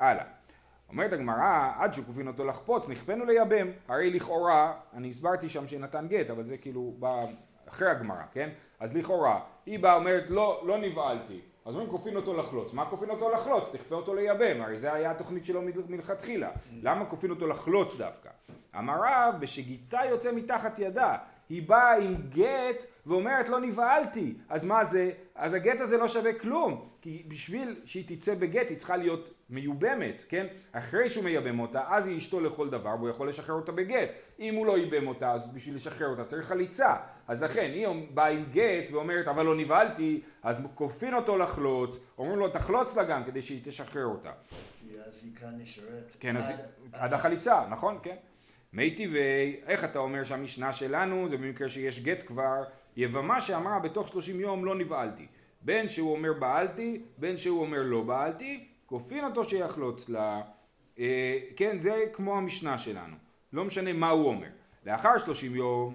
הלאה. 0.00 0.33
אומרת 0.94 1.12
הגמרא, 1.12 1.72
עד 1.78 1.94
שכופין 1.94 2.28
אותו 2.28 2.44
לחפוץ, 2.44 2.88
נכפנו 2.88 3.24
לייבם. 3.24 3.66
הרי 3.88 4.10
לכאורה, 4.10 4.72
אני 4.92 5.10
הסברתי 5.10 5.48
שם 5.48 5.68
שנתן 5.68 6.06
גט, 6.08 6.30
אבל 6.30 6.44
זה 6.44 6.56
כאילו 6.56 6.94
בא 6.98 7.20
אחרי 7.68 7.90
הגמרא, 7.90 8.22
כן? 8.32 8.50
אז 8.80 8.96
לכאורה, 8.96 9.40
היא 9.66 9.78
באה 9.78 9.94
אומרת, 9.94 10.24
לא, 10.30 10.62
לא 10.66 10.78
נבהלתי. 10.78 11.40
אז 11.64 11.74
אומרים 11.74 11.90
כופין 11.90 12.16
אותו 12.16 12.36
לחלוץ. 12.36 12.72
מה 12.72 12.84
כופין 12.84 13.10
אותו 13.10 13.30
לחלוץ? 13.30 13.68
תכפה 13.72 13.94
אותו 13.94 14.14
לייבם, 14.14 14.62
הרי 14.62 14.76
זה 14.76 14.92
היה 14.92 15.10
התוכנית 15.10 15.44
שלו 15.44 15.62
מלכתחילה. 15.88 16.50
למה 16.82 17.04
כופין 17.04 17.30
אותו 17.30 17.46
לחלוץ 17.46 17.96
דווקא? 17.96 18.30
אמר 18.78 18.94
רב, 19.04 19.34
בשגיתה 19.40 20.00
יוצא 20.10 20.32
מתחת 20.32 20.78
ידה. 20.78 21.16
היא 21.48 21.68
באה 21.68 21.96
עם 21.96 22.14
גט 22.28 22.84
ואומרת 23.06 23.48
לא 23.48 23.60
נבהלתי. 23.60 24.34
אז 24.48 24.64
מה 24.64 24.84
זה? 24.84 25.10
אז 25.34 25.54
הגט 25.54 25.80
הזה 25.80 25.98
לא 25.98 26.08
שווה 26.08 26.32
כלום. 26.32 26.88
כי 27.04 27.22
בשביל 27.28 27.80
שהיא 27.84 28.16
תצא 28.16 28.34
בגט 28.34 28.70
היא 28.70 28.78
צריכה 28.78 28.96
להיות 28.96 29.30
מיובמת, 29.50 30.24
כן? 30.28 30.46
אחרי 30.72 31.10
שהוא 31.10 31.24
מייבם 31.24 31.60
אותה, 31.60 31.82
אז 31.88 32.06
היא 32.06 32.18
אשתו 32.18 32.40
לכל 32.40 32.70
דבר 32.70 32.94
והוא 32.98 33.08
יכול 33.08 33.28
לשחרר 33.28 33.54
אותה 33.54 33.72
בגט. 33.72 34.08
אם 34.40 34.54
הוא 34.54 34.66
לא 34.66 34.78
ייבם 34.78 35.06
אותה, 35.06 35.32
אז 35.32 35.52
בשביל 35.52 35.74
לשחרר 35.74 36.06
אותה 36.06 36.24
צריך 36.24 36.46
חליצה. 36.46 36.96
אז 37.28 37.42
לכן, 37.42 37.70
היא 37.74 37.88
באה 38.14 38.28
עם 38.28 38.44
גט 38.52 38.90
ואומרת, 38.90 39.28
אבל 39.28 39.44
לא 39.44 39.56
נבהלתי, 39.56 40.20
אז 40.42 40.62
כופין 40.74 41.14
אותו 41.14 41.38
לחלוץ, 41.38 42.04
אומרים 42.18 42.38
לו, 42.38 42.48
תחלוץ 42.48 42.96
לה 42.96 43.04
גם 43.04 43.24
כדי 43.24 43.42
שהיא 43.42 43.60
תשחרר 43.64 44.06
אותה. 44.06 44.32
כי 44.80 44.96
הזיקה 45.06 45.46
נשארת 45.58 46.16
כן, 46.20 46.36
עד, 46.36 46.54
עד 46.92 47.12
החליצה, 47.12 47.66
נכון, 47.70 47.98
כן. 48.02 48.16
מי 48.72 48.94
טבעי, 48.94 49.60
איך 49.66 49.84
אתה 49.84 49.98
אומר 49.98 50.24
שהמשנה 50.24 50.72
שלנו, 50.72 51.28
זה 51.28 51.36
במקרה 51.36 51.68
שיש 51.68 52.02
גט 52.02 52.26
כבר, 52.26 52.64
יבמה 52.96 53.40
שאמרה 53.40 53.78
בתוך 53.78 54.08
שלושים 54.08 54.40
יום 54.40 54.64
לא 54.64 54.74
נבהלתי. 54.74 55.26
בין 55.64 55.88
שהוא 55.88 56.12
אומר 56.12 56.32
בעלתי, 56.32 57.02
בין 57.18 57.38
שהוא 57.38 57.60
אומר 57.60 57.82
לא 57.82 58.02
בעלתי, 58.02 58.64
כופין 58.86 59.24
אותו 59.24 59.44
שיחלוץ 59.44 60.08
לה. 60.08 60.40
אה, 60.98 61.38
כן, 61.56 61.78
זה 61.78 62.04
כמו 62.12 62.36
המשנה 62.36 62.78
שלנו. 62.78 63.16
לא 63.52 63.64
משנה 63.64 63.92
מה 63.92 64.08
הוא 64.08 64.28
אומר. 64.28 64.48
לאחר 64.86 65.18
שלושים 65.18 65.56
יום, 65.56 65.94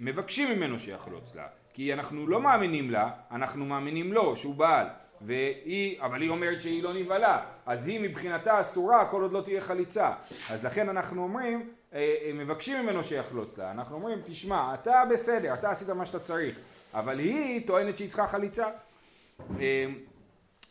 מבקשים 0.00 0.56
ממנו 0.56 0.78
שיחלוץ 0.78 1.34
לה. 1.34 1.46
כי 1.72 1.94
אנחנו 1.94 2.26
לא 2.26 2.40
מאמינים 2.40 2.90
לה, 2.90 3.10
אנחנו 3.30 3.64
מאמינים 3.64 4.12
לו, 4.12 4.36
שהוא 4.36 4.54
בעל. 4.54 4.86
והיא, 5.20 6.02
אבל 6.02 6.20
היא 6.20 6.30
אומרת 6.30 6.60
שהיא 6.60 6.82
לא 6.82 6.94
נבהלה, 6.94 7.44
אז 7.66 7.88
היא 7.88 8.00
מבחינתה 8.00 8.60
אסורה 8.60 9.06
כל 9.10 9.22
עוד 9.22 9.32
לא 9.32 9.40
תהיה 9.40 9.60
חליצה. 9.60 10.12
אז 10.50 10.64
לכן 10.64 10.88
אנחנו 10.88 11.22
אומרים, 11.22 11.70
אה, 11.94 12.14
אה, 12.24 12.30
מבקשים 12.34 12.82
ממנו 12.82 13.04
שיחלוץ 13.04 13.58
לה. 13.58 13.70
אנחנו 13.70 13.96
אומרים, 13.96 14.18
תשמע, 14.24 14.74
אתה 14.74 15.02
בסדר, 15.10 15.54
אתה 15.54 15.70
עשית 15.70 15.88
מה 15.88 16.06
שאתה 16.06 16.18
צריך, 16.18 16.58
אבל 16.94 17.18
היא 17.18 17.66
טוענת 17.66 17.96
שהיא 17.96 18.08
צריכה 18.08 18.26
חליצה. 18.26 18.66
אה, 19.60 19.86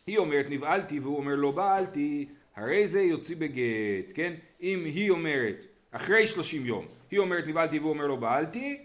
היא 0.06 0.18
אומרת 0.18 0.46
נבהלתי 0.48 0.98
והוא 0.98 1.16
אומר 1.16 1.34
לא 1.34 1.50
בעלתי, 1.50 2.28
הרי 2.56 2.86
זה 2.86 3.02
יוציא 3.02 3.36
בגט, 3.36 4.14
כן? 4.14 4.32
אם 4.62 4.84
היא 4.84 5.10
אומרת, 5.10 5.66
אחרי 5.90 6.26
שלושים 6.26 6.66
יום, 6.66 6.86
היא 7.10 7.18
אומרת 7.18 7.46
נבהלתי 7.46 7.78
והוא 7.78 7.90
אומר 7.90 8.06
לא 8.06 8.16
בעלתי, 8.16 8.84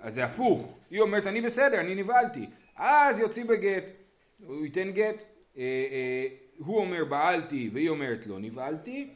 אז 0.00 0.14
זה 0.14 0.24
הפוך. 0.24 0.78
היא 0.90 1.00
אומרת 1.00 1.26
אני 1.26 1.40
בסדר, 1.40 1.80
אני 1.80 1.94
נבהלתי. 1.94 2.46
אז 2.76 3.20
יוציא 3.20 3.44
בגט. 3.44 3.84
הוא 4.46 4.64
ייתן 4.64 4.90
גט. 4.90 5.24
הוא 6.58 6.78
אומר 6.78 7.04
בעלתי 7.04 7.70
והיא 7.72 7.88
אומרת 7.88 8.26
לא 8.26 8.38
נבהלתי. 8.38 9.10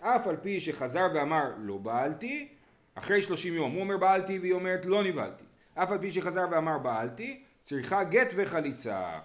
אף 0.00 0.26
על 0.26 0.36
פי 0.36 0.60
שחזר 0.60 1.06
ואמר 1.14 1.50
לא 1.58 1.76
בעלתי, 1.76 2.48
אחרי 2.94 3.22
שלושים 3.22 3.54
יום 3.54 3.72
הוא 3.72 3.80
אומר 3.80 3.96
בעלתי 3.96 4.38
והיא 4.38 4.52
אומרת 4.52 4.86
לא 4.86 5.04
נבהלתי. 5.04 5.44
אף 5.74 5.92
על 5.92 5.98
פי 5.98 6.12
שחזר 6.12 6.44
ואמר 6.50 6.78
בעלתי, 6.78 7.42
צריכה 7.62 8.04
גט 8.04 8.32
וחליצה. 8.36 9.18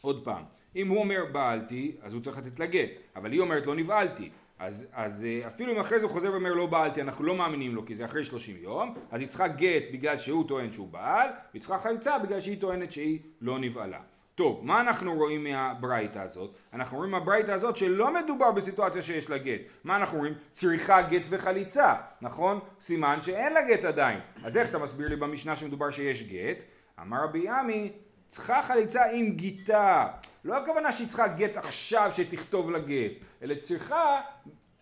עוד 0.00 0.24
פעם, 0.24 0.42
אם 0.76 0.88
הוא 0.88 0.98
אומר 0.98 1.24
בעלתי, 1.32 1.96
אז 2.02 2.14
הוא 2.14 2.22
צריך 2.22 2.38
לתת 2.38 2.60
לה 2.60 2.66
גט, 2.66 2.90
אבל 3.16 3.32
היא 3.32 3.40
אומרת 3.40 3.66
לא 3.66 3.74
נבהלתי. 3.74 4.30
אז, 4.58 4.86
אז 4.92 5.24
אה, 5.24 5.46
אפילו 5.46 5.72
אם 5.72 5.80
אחרי 5.80 6.00
זה 6.00 6.06
הוא 6.06 6.12
חוזר 6.12 6.32
ואומר 6.32 6.54
לא 6.54 6.66
בעלתי, 6.66 7.02
אנחנו 7.02 7.24
לא 7.24 7.34
מאמינים 7.34 7.74
לו 7.74 7.86
כי 7.86 7.94
זה 7.94 8.04
אחרי 8.04 8.24
שלושים 8.24 8.56
יום, 8.60 8.94
אז 9.10 9.20
היא 9.20 9.28
צריכה 9.28 9.48
גט 9.48 9.82
בגלל 9.92 10.18
שהוא 10.18 10.48
טוען 10.48 10.72
שהוא 10.72 10.88
בעל, 10.88 11.28
והיא 11.50 11.62
צריכה 11.62 11.78
חליצה 11.78 12.18
בגלל 12.18 12.40
שהיא 12.40 12.60
טוענת 12.60 12.92
שהיא 12.92 13.18
לא 13.40 13.58
נבהלה. 13.58 14.00
טוב, 14.34 14.60
מה 14.62 14.80
אנחנו 14.80 15.14
רואים 15.14 15.44
מהברייתא 15.44 16.18
הזאת? 16.18 16.50
אנחנו 16.72 16.96
רואים 16.96 17.12
מהברייתא 17.12 17.50
הזאת 17.50 17.76
שלא 17.76 18.14
מדובר 18.14 18.52
בסיטואציה 18.52 19.02
שיש 19.02 19.30
לה 19.30 19.38
גט. 19.38 19.60
מה 19.84 19.96
אנחנו 19.96 20.18
רואים? 20.18 20.34
צריכה 20.52 21.02
גט 21.02 21.22
וחליצה, 21.28 21.94
נכון? 22.20 22.60
סימן 22.80 23.18
שאין 23.22 23.52
לה 23.52 23.60
גט 23.68 23.84
עדיין. 23.84 24.20
אז 24.44 24.56
איך 24.56 24.68
אתה 24.68 24.78
מסביר 24.78 25.08
לי 25.08 25.16
במשנה 25.16 25.56
שמדובר 25.56 25.90
שיש 25.90 26.22
גט? 26.22 26.62
אמר 27.02 27.24
רבי 27.24 27.48
עמי, 27.48 27.92
צריכה 28.28 28.62
חליצה 28.62 29.04
עם 29.12 29.30
גיתה. 29.30 30.06
לא 30.44 30.56
הכוונה 30.56 30.92
שהיא 30.92 31.08
צריכה 31.08 31.28
גט 31.28 31.56
עכשיו 31.56 32.10
שתכתוב 32.14 32.70
לה 32.70 32.78
גט, 32.78 33.12
אלא 33.42 33.54
צריכה, 33.54 34.20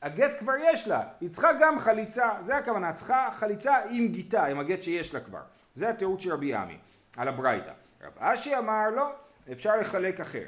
הגט 0.02 0.38
כבר 0.38 0.52
יש 0.73 0.88
לה, 0.88 1.02
היא 1.20 1.30
צריכה 1.30 1.49
גם 1.61 1.78
חליצה, 1.78 2.30
זה 2.40 2.56
הכוונה, 2.56 2.92
צריכה 2.92 3.28
חליצה 3.37 3.75
עם 3.90 4.08
גיתה, 4.08 4.44
עם 4.44 4.58
הגט 4.58 4.82
שיש 4.82 5.14
לה 5.14 5.20
כבר. 5.20 5.42
זה 5.75 5.88
התירוץ 5.88 6.23
של 6.23 6.32
רבי 6.32 6.54
עמי, 6.54 6.78
על 7.16 7.28
הברייתא. 7.28 7.73
רב 8.02 8.12
אשי 8.18 8.56
אמר 8.56 8.90
לא, 8.96 9.12
אפשר 9.52 9.76
לחלק 9.76 10.20
אחר. 10.20 10.44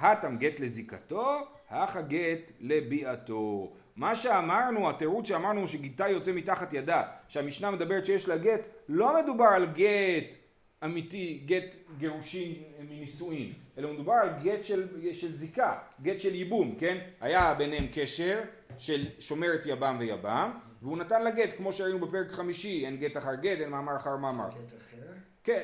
התם 0.00 0.36
גט 0.36 0.60
לזיקתו, 0.60 1.46
הך 1.70 1.96
הגט 1.96 2.40
לביאתו. 2.60 3.72
מה 3.96 4.16
שאמרנו, 4.16 4.90
התירוץ 4.90 5.28
שאמרנו 5.28 5.68
שגיתה 5.68 6.08
יוצא 6.08 6.32
מתחת 6.32 6.72
ידה, 6.72 7.02
שהמשנה 7.28 7.70
מדברת 7.70 8.06
שיש 8.06 8.28
לה 8.28 8.36
גט, 8.36 8.60
לא 8.88 9.22
מדובר 9.22 9.44
על 9.44 9.66
גט 9.66 10.36
אמיתי, 10.84 11.42
גט 11.46 11.74
גירושין 11.98 12.54
מנישואין, 12.78 13.52
אלא 13.78 13.92
מדובר 13.92 14.12
על 14.12 14.28
גט 14.42 14.64
של, 14.64 15.12
של 15.12 15.32
זיקה, 15.32 15.78
גט 16.02 16.20
של 16.20 16.34
ייבום, 16.34 16.76
כן? 16.78 16.98
היה 17.20 17.54
ביניהם 17.54 17.86
קשר 17.92 18.42
של 18.78 19.06
שומרת 19.18 19.60
יבם 19.66 19.96
ויבם, 20.00 20.50
והוא 20.82 20.98
נתן 20.98 21.22
לה 21.22 21.30
גט, 21.30 21.56
כמו 21.56 21.72
שראינו 21.72 21.98
בפרק 22.06 22.30
חמישי, 22.30 22.86
אין 22.86 22.96
גט 22.96 23.16
אחר 23.16 23.34
גט, 23.34 23.58
אין 23.60 23.70
מאמר 23.70 23.96
אחר 23.96 24.16
מאמר. 24.16 24.48
גט 24.48 24.78
אחר? 24.78 25.12
כן, 25.44 25.62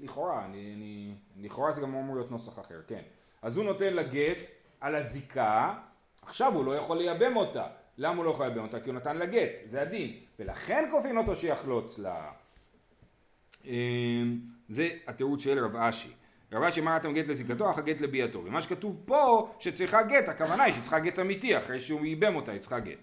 לכאורה, 0.00 0.44
אני, 0.44 0.74
אני, 0.76 1.14
לכאורה 1.36 1.70
זה 1.70 1.82
גם 1.82 1.94
אמור 1.94 2.16
להיות 2.16 2.30
נוסח 2.30 2.58
אחר, 2.58 2.80
כן. 2.86 3.02
אז 3.42 3.56
הוא 3.56 3.64
נותן 3.64 3.94
לה 3.94 4.02
גט 4.02 4.38
על 4.80 4.94
הזיקה, 4.94 5.74
עכשיו 6.22 6.54
הוא 6.54 6.64
לא 6.64 6.76
יכול 6.76 6.98
לייבם 6.98 7.36
אותה. 7.36 7.66
למה 7.98 8.16
הוא 8.16 8.24
לא 8.24 8.30
יכול 8.30 8.46
לייבם 8.46 8.62
אותה? 8.62 8.80
כי 8.80 8.90
הוא 8.90 8.96
נתן 8.96 9.16
לה 9.16 9.26
גט, 9.26 9.50
זה 9.66 9.82
הדין. 9.82 10.20
ולכן 10.38 10.88
כופין 10.90 11.18
אותו 11.18 11.36
שיחלוץ 11.36 11.98
לה. 11.98 12.32
אמ, 13.66 14.38
זה 14.68 14.88
התירוץ 15.06 15.42
של 15.42 15.64
רב 15.64 15.76
אשי. 15.76 16.08
רב 16.52 16.62
אשי 16.62 16.80
אמר 16.80 16.96
התם 16.96 17.12
גט 17.12 17.28
לזיקתו, 17.28 17.70
הכא 17.70 17.78
גט 17.78 18.00
לביאתו. 18.00 18.42
ומה 18.44 18.60
שכתוב 18.60 18.96
פה, 19.04 19.50
שצריכה 19.58 20.02
גט, 20.02 20.28
הכוונה 20.28 20.62
היא 20.62 20.74
שצריכה 20.74 20.98
גט 20.98 21.18
אמיתי, 21.18 21.58
אחרי 21.58 21.80
שהוא 21.80 22.06
ייבם 22.06 22.36
אותה, 22.36 22.52
היא 22.52 22.60
צריכה 22.60 22.78
גט. 22.78 22.98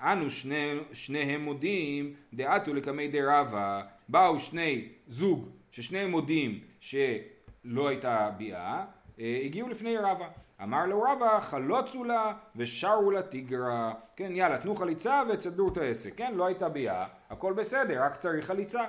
אנו 0.00 0.30
שני, 0.30 0.72
שניהם 0.92 1.44
מודים 1.44 2.14
דעתו 2.34 2.74
לקמי 2.74 3.08
דרבה, 3.08 3.82
באו 4.08 4.40
שני 4.40 4.88
זוג 5.08 5.48
ששניהם 5.70 6.10
מודים 6.10 6.60
שלא 6.80 7.88
הייתה 7.88 8.30
ביאה, 8.38 8.84
אה, 9.20 9.40
הגיעו 9.44 9.68
לפני 9.68 9.96
רבה. 9.96 10.28
אמר 10.62 10.86
לו 10.86 11.02
רבה 11.02 11.40
חלוצו 11.40 12.04
לה 12.04 12.32
ושרו 12.56 13.10
לה 13.10 13.22
תיגרה. 13.22 13.94
כן 14.16 14.36
יאללה 14.36 14.58
תנו 14.58 14.76
חליצה 14.76 15.22
ותסדרו 15.28 15.68
את 15.68 15.76
העסק. 15.76 16.16
כן 16.16 16.34
לא 16.34 16.46
הייתה 16.46 16.68
ביאה, 16.68 17.06
הכל 17.30 17.52
בסדר 17.52 18.02
רק 18.02 18.16
צריך 18.16 18.46
חליצה. 18.46 18.84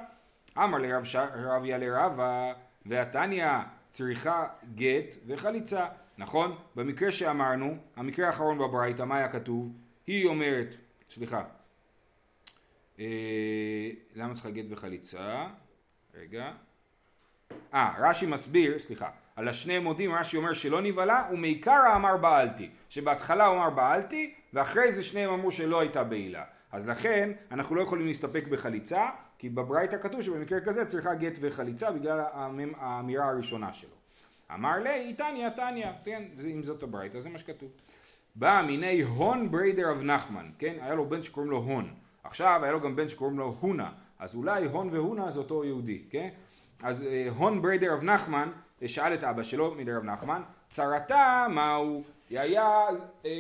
אמר 0.58 0.78
לרב 0.78 1.04
ש... 1.04 1.16
רביה 1.16 1.78
לרבה 1.78 2.54
והתניא 2.86 3.48
צריכה 3.90 4.48
גט 4.76 5.16
וחליצה. 5.28 5.86
נכון? 6.18 6.56
במקרה 6.76 7.12
שאמרנו, 7.12 7.78
המקרה 7.96 8.28
האחרון 8.28 8.58
בברייתא, 8.58 9.04
מה 9.04 9.18
היה 9.18 9.32
כתוב? 9.32 9.72
היא 10.08 10.26
אומרת, 10.26 10.76
סליחה, 11.10 11.44
אה, 13.00 13.90
למה 14.16 14.34
צריכה 14.34 14.50
גט 14.50 14.66
וחליצה? 14.70 15.48
רגע. 16.16 16.52
אה, 17.74 17.94
רש"י 18.00 18.26
מסביר, 18.26 18.80
סליחה, 18.80 19.10
על 19.36 19.48
השני 19.48 19.80
מודים 19.80 20.12
רש"י 20.12 20.38
אומר 20.38 20.54
שלא 20.54 20.82
נבהלה 20.82 21.28
ומעיקרא 21.32 21.96
אמר 21.96 22.18
בעלתי 22.18 22.70
שבהתחלה 22.90 23.46
הוא 23.46 23.58
אמר 23.58 23.70
בעלתי 23.70 24.34
ואחרי 24.54 24.92
זה 24.92 25.04
שניהם 25.04 25.34
אמרו 25.34 25.52
שלא 25.52 25.80
הייתה 25.80 26.04
בעילה 26.04 26.44
אז 26.74 26.88
לכן 26.88 27.32
אנחנו 27.52 27.76
לא 27.76 27.82
יכולים 27.82 28.08
להסתפק 28.08 28.48
בחליצה 28.48 29.10
כי 29.38 29.50
בברייתא 29.50 29.98
כתוב 29.98 30.22
שבמקרה 30.22 30.60
כזה 30.62 30.86
צריכה 30.86 31.14
גט 31.14 31.38
וחליצה 31.42 31.92
בגלל 31.92 32.22
האמירה 32.78 33.30
הראשונה 33.30 33.74
שלו. 33.74 33.96
אמר 34.54 34.80
לי 34.80 35.14
תניא 35.14 35.50
תניא 35.50 35.88
כן 36.06 36.24
אם 36.52 36.64
זאת 36.64 36.84
הברייתא 36.84 37.20
זה 37.20 37.30
מה 37.30 37.40
שכתוב. 37.40 37.70
בעא 38.36 38.64
מיניה 38.68 39.02
הון 39.02 39.52
בריה 39.52 39.92
דרב 39.92 40.02
נחמן 40.02 40.50
כן? 40.60 40.76
היה 40.82 40.96
לו 40.96 41.10
בן 41.10 41.24
שקוראים 41.24 41.52
לו 41.52 41.58
הון. 41.58 41.94
עכשיו 42.24 42.60
היה 42.64 42.72
לו 42.72 42.82
גם 42.82 42.96
בן 42.96 43.10
שקוראים 43.10 43.40
לו 43.40 43.56
הונה. 43.60 43.92
אז 44.20 44.36
אולי 44.36 44.66
הון 44.66 44.90
והונה 44.92 45.32
זה 45.32 45.40
אותו 45.40 45.66
יהודי 45.66 46.02
כן? 46.10 46.30
אז 46.84 47.04
אה, 47.04 47.28
הון 47.38 47.62
בריה 47.62 47.94
דרב 47.94 48.04
נחמן 48.04 48.50
שאל 48.86 49.14
את 49.14 49.24
אבא 49.24 49.44
שלו 49.44 49.76
מרב 49.78 50.04
נחמן, 50.04 50.42
צרתה 50.70 51.48
מהו? 51.50 52.04
היה, 52.30 52.86
אה, 53.26 53.32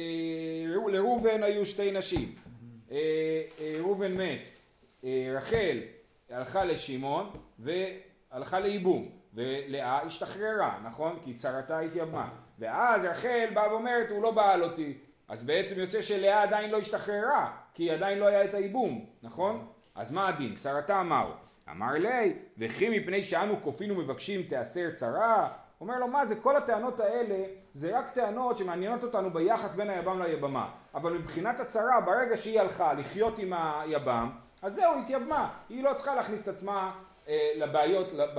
לראובן 0.91 1.43
היו 1.43 1.65
שתי 1.65 1.91
נשים, 1.91 2.21
אה, 2.21 2.35
אה, 2.37 2.42
ראובן 3.79 4.17
מת, 4.17 4.47
אה, 5.03 5.33
רחל 5.37 5.79
הלכה 6.29 6.63
לשמעון 6.63 7.29
והלכה 7.59 8.59
לייבום, 8.59 9.09
ולאה 9.33 10.01
השתחררה, 10.01 10.79
נכון? 10.83 11.19
כי 11.23 11.33
צרתה 11.33 11.79
התייבמה, 11.79 12.29
ואז 12.59 13.05
רחל 13.05 13.47
באה 13.53 13.71
ואומרת 13.71 14.11
הוא 14.11 14.23
לא 14.23 14.31
בעל 14.31 14.63
אותי, 14.63 14.97
אז 15.27 15.43
בעצם 15.43 15.79
יוצא 15.79 16.01
שלאה 16.01 16.43
עדיין 16.43 16.71
לא 16.71 16.77
השתחררה, 16.77 17.51
כי 17.73 17.91
עדיין 17.91 18.19
לא 18.19 18.25
היה 18.27 18.43
את 18.43 18.53
הייבום, 18.53 19.05
נכון? 19.23 19.67
אז 19.95 20.11
מה 20.11 20.27
הדין? 20.27 20.55
צרתה 20.55 21.03
מהו? 21.03 21.29
אמר 21.71 21.93
לי, 21.93 22.33
וכי 22.57 22.99
מפני 22.99 23.23
שאנו 23.23 23.61
כופין 23.61 23.91
ומבקשים 23.91 24.43
תיאסר 24.43 24.91
צרה? 24.91 25.49
אומר 25.83 25.99
לו, 25.99 26.07
מה 26.07 26.25
זה, 26.25 26.35
כל 26.35 26.55
הטענות 26.55 26.99
האלה 26.99 27.45
זה 27.73 27.97
רק 27.97 28.09
טענות 28.09 28.57
שמעניינות 28.57 29.03
אותנו 29.03 29.33
ביחס 29.33 29.75
בין 29.75 29.89
היבם 29.89 30.21
ליבמה. 30.21 30.69
אבל 30.95 31.13
מבחינת 31.13 31.59
הצרה, 31.59 32.01
ברגע 32.05 32.37
שהיא 32.37 32.59
הלכה 32.59 32.93
לחיות 32.93 33.39
עם 33.39 33.53
היבם, 33.53 34.29
אז 34.61 34.73
זהו, 34.73 34.99
התייבמה. 34.99 35.49
היא 35.69 35.83
לא 35.83 35.93
צריכה 35.93 36.15
להכניס 36.15 36.39
את 36.39 36.47
עצמה 36.47 36.91
אה, 37.27 37.51
לבעיות, 37.55 38.13
לב, 38.13 38.29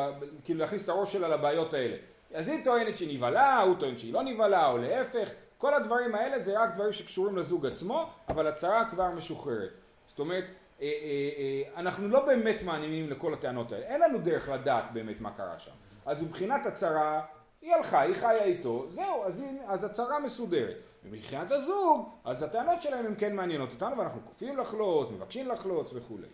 כאילו 0.44 0.61
להכניס 0.61 0.85
את 0.85 0.88
הראש 0.88 1.12
שלה 1.12 1.28
לבעיות 1.28 1.74
האלה. 1.74 1.96
אז 2.35 2.48
היא 2.48 2.64
טוענת 2.64 2.96
שהיא 2.96 3.16
נבהלה, 3.16 3.61
הוא 3.61 3.76
טוען 3.80 3.98
שהיא 3.98 4.12
לא 4.12 4.22
נבהלה, 4.22 4.68
או 4.68 4.78
להפך. 4.78 5.28
כל 5.59 5.74
הדברים 5.74 6.14
האלה 6.14 6.38
זה 6.38 6.62
רק 6.62 6.74
דברים 6.74 6.92
שקשורים 6.92 7.37
לזוג 7.37 7.66
עצמו, 7.66 8.11
אבל 8.28 8.46
הצרה 8.46 8.85
כבר 8.90 9.11
משוחררת. 9.11 9.70
זאת 10.07 10.18
אומרת, 10.18 10.44
אה, 10.44 10.87
אה, 10.87 10.90
אה, 11.38 11.80
אנחנו 11.80 12.09
לא 12.09 12.26
באמת 12.26 12.62
מעניינים 12.62 13.11
לכל 13.11 13.35
הטענות 13.35 13.72
האלה, 13.72 13.87
אין 13.87 14.00
לנו 14.00 14.18
דרך 14.18 14.48
לדעת 14.48 14.85
באמת 14.92 15.20
מה 15.20 15.30
קרה 15.30 15.59
שם. 15.59 15.70
אז 16.07 16.22
מבחינת 16.22 16.66
הצרה, 16.66 17.22
היא 17.64 17.74
הלכה, 17.74 18.00
היא 18.00 18.14
חיה 18.14 18.44
איתו, 18.44 18.87
זהו, 18.88 19.24
אז, 19.24 19.40
היא, 19.40 19.61
אז 19.66 19.85
הצרה 19.85 20.18
מסודרת. 20.18 20.77
ומבחינת 21.05 21.50
הזוג, 21.50 22.09
אז 22.24 22.42
הטענות 22.42 22.83
שלהם 22.83 23.07
הן 23.07 23.14
כן 23.18 23.37
מעניינות 23.37 23.72
אותנו, 23.72 23.98
ואנחנו 23.98 24.20
כופים 24.24 24.59
לחלוץ, 24.59 25.11
מבקשים 25.11 25.48
לחלוץ 25.48 25.92
וכולי. 25.94 26.27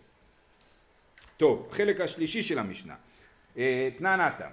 טוב, 1.37 1.67
חלק 1.71 2.01
השלישי 2.01 2.41
של 2.41 2.59
המשנה. 2.59 2.95
תנא 3.97 4.15
נתא, 4.15 4.47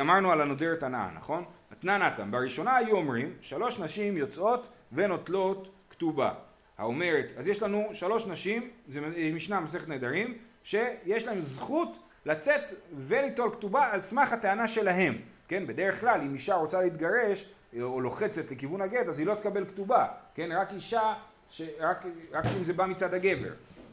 אמרנו 0.00 0.32
על 0.32 0.40
הנודרת 0.40 0.82
הנאה, 0.82 1.10
נכון? 1.16 1.44
תנא 1.80 1.98
נתא, 1.98 2.24
בראשונה 2.30 2.76
היו 2.76 2.96
אומרים, 2.96 3.36
שלוש 3.40 3.78
נשים 3.78 4.16
יוצאות 4.16 4.68
ונוטלות 4.92 5.68
כתובה. 5.90 6.34
האומרת, 6.78 7.26
אז 7.36 7.48
יש 7.48 7.62
לנו 7.62 7.88
שלוש 7.92 8.26
נשים, 8.26 8.70
זה 8.88 9.00
משנה 9.34 9.60
מסכת 9.60 9.88
נדרים, 9.88 10.38
שיש 10.62 11.26
להם 11.26 11.42
זכות 11.42 11.96
לצאת 12.26 12.62
וליטול 12.96 13.50
כתובה 13.50 13.90
על 13.92 14.02
סמך 14.02 14.32
הטענה 14.32 14.68
שלהם, 14.68 15.18
כן, 15.48 15.66
בדרך 15.66 16.00
כלל 16.00 16.20
אם 16.20 16.34
אישה 16.34 16.54
רוצה 16.54 16.82
להתגרש 16.82 17.48
או 17.80 18.00
לוחצת 18.00 18.50
לכיוון 18.50 18.80
הגט 18.80 19.06
אז 19.08 19.18
היא 19.18 19.26
לא 19.26 19.34
תקבל 19.34 19.64
כתובה, 19.64 20.06
כן, 20.34 20.52
רק 20.52 20.72
אישה, 20.72 21.14
ש... 21.50 21.62
רק, 21.80 22.04
רק 22.32 22.48
שאם 22.48 22.64
זה 22.64 22.72
בא 22.72 22.86
מצד 22.86 23.14
הגבר, 23.14 23.50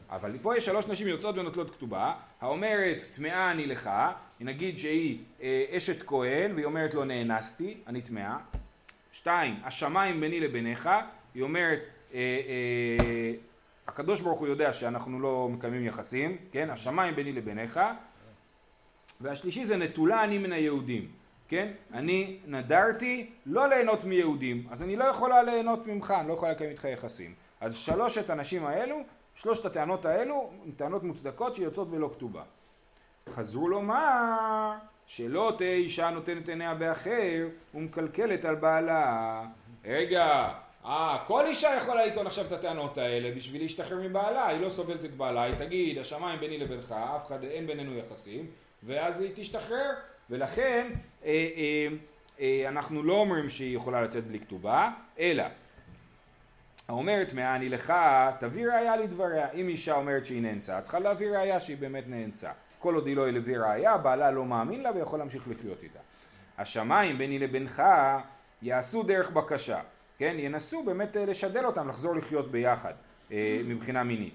אבל 0.09 0.37
פה 0.41 0.57
יש 0.57 0.65
שלוש 0.65 0.87
נשים 0.87 1.07
יוצאות 1.07 1.37
ונוטלות 1.37 1.75
כתובה, 1.75 2.13
האומרת 2.41 3.05
טמאה 3.15 3.51
אני 3.51 3.67
לך, 3.67 3.89
נגיד 4.39 4.77
שהיא 4.77 5.19
אה, 5.41 5.65
אשת 5.77 6.03
כהן 6.03 6.51
והיא 6.53 6.65
אומרת 6.65 6.93
לו 6.93 7.05
נאנסתי, 7.05 7.77
אני 7.87 8.01
טמאה, 8.01 8.37
שתיים, 9.11 9.55
השמיים 9.63 10.19
ביני 10.21 10.39
לביניך, 10.39 10.89
היא 11.33 11.43
אומרת 11.43 11.79
אה, 12.13 12.19
אה, 12.19 13.33
הקדוש 13.87 14.21
ברוך 14.21 14.39
הוא 14.39 14.47
יודע 14.47 14.73
שאנחנו 14.73 15.19
לא 15.19 15.49
מקיימים 15.51 15.85
יחסים, 15.85 16.37
כן? 16.51 16.69
השמיים 16.69 17.15
ביני 17.15 17.31
לביניך. 17.31 17.79
והשלישי 19.21 19.65
זה 19.65 19.77
נטולה 19.77 20.23
אני 20.23 20.37
מן 20.37 20.51
היהודים, 20.51 21.07
כן? 21.47 21.71
אני 21.93 22.39
נדרתי 22.47 23.29
לא 23.45 23.69
ליהנות 23.69 24.03
מיהודים, 24.03 24.67
אז 24.71 24.83
אני 24.83 24.95
לא 24.95 25.03
יכולה 25.03 25.43
ליהנות 25.43 25.87
ממך, 25.87 26.13
אני 26.19 26.27
לא 26.27 26.33
יכולה 26.33 26.51
לקיים 26.51 26.69
איתך 26.69 26.85
יחסים. 26.85 27.33
אז 27.61 27.75
שלושת 27.75 28.29
הנשים 28.29 28.65
האלו, 28.65 28.97
שלושת 29.35 29.65
הטענות 29.65 30.05
האלו, 30.05 30.51
טענות 30.77 31.03
מוצדקות 31.03 31.55
שיוצאות 31.55 31.89
בלא 31.91 32.09
כתובה. 32.13 32.43
חזרו 33.29 33.69
לומר 33.69 34.71
שלא 35.05 35.53
תהיה 35.57 35.73
אישה 35.73 36.09
נותנת 36.09 36.49
עיניה 36.49 36.73
באחר 36.73 37.47
ומקלקלת 37.73 38.45
על 38.45 38.55
בעלה. 38.55 39.43
רגע, 39.85 40.49
אה, 40.85 41.17
כל 41.27 41.45
אישה 41.45 41.69
יכולה 41.77 42.05
לטעון 42.05 42.27
עכשיו 42.27 42.45
את 42.45 42.51
הטענות 42.51 42.97
האלה 42.97 43.35
בשביל 43.35 43.61
להשתחרר 43.61 43.97
מבעלה, 44.01 44.47
היא 44.47 44.61
לא 44.61 44.69
סובלת 44.69 45.05
את 45.05 45.17
בעלה, 45.17 45.43
היא 45.43 45.55
תגיד 45.55 45.97
השמיים 45.97 46.39
ביני 46.39 46.57
לבינך, 46.57 46.95
אף 47.15 47.27
אחד, 47.27 47.43
אין 47.43 47.67
בינינו 47.67 47.97
יחסים, 47.97 48.47
ואז 48.83 49.21
היא 49.21 49.31
תשתחרר, 49.35 49.91
ולכן 50.29 50.87
אה, 51.25 51.29
אה, 51.29 51.87
אה, 52.39 52.65
אנחנו 52.67 53.03
לא 53.03 53.13
אומרים 53.13 53.49
שהיא 53.49 53.75
יכולה 53.75 54.01
לצאת 54.01 54.27
בלי 54.27 54.39
כתובה, 54.39 54.91
אלא 55.19 55.43
האומרת 56.87 57.33
מה 57.33 57.55
אני 57.55 57.69
לך, 57.69 57.93
תביא 58.39 58.67
ראיה 58.67 58.95
לדבריה, 58.95 59.51
אם 59.51 59.67
אישה 59.67 59.95
אומרת 59.95 60.25
שהיא 60.25 60.41
נאנסה, 60.41 60.81
צריכה 60.81 60.99
להביא 60.99 61.29
ראיה 61.29 61.59
שהיא 61.59 61.77
באמת 61.77 62.03
נאנסה. 62.07 62.51
כל 62.79 62.95
עוד 62.95 63.07
היא 63.07 63.15
לא 63.15 63.27
הלווה 63.27 63.57
ראייה, 63.57 63.97
בעלה 63.97 64.31
לא 64.31 64.45
מאמין 64.45 64.81
לה 64.81 64.91
ויכול 64.95 65.19
להמשיך 65.19 65.47
לחיות 65.47 65.83
איתה. 65.83 65.99
השמיים 66.57 67.17
ביני 67.17 67.39
לבינך 67.39 67.83
יעשו 68.61 69.03
דרך 69.03 69.31
בקשה, 69.31 69.79
כן? 70.17 70.35
ינסו 70.39 70.83
באמת 70.83 71.17
אה, 71.17 71.25
לשדל 71.25 71.65
אותם 71.65 71.89
לחזור 71.89 72.15
לחיות 72.15 72.51
ביחד 72.51 72.93
אה, 73.31 73.61
מבחינה 73.65 74.03
מינית. 74.03 74.33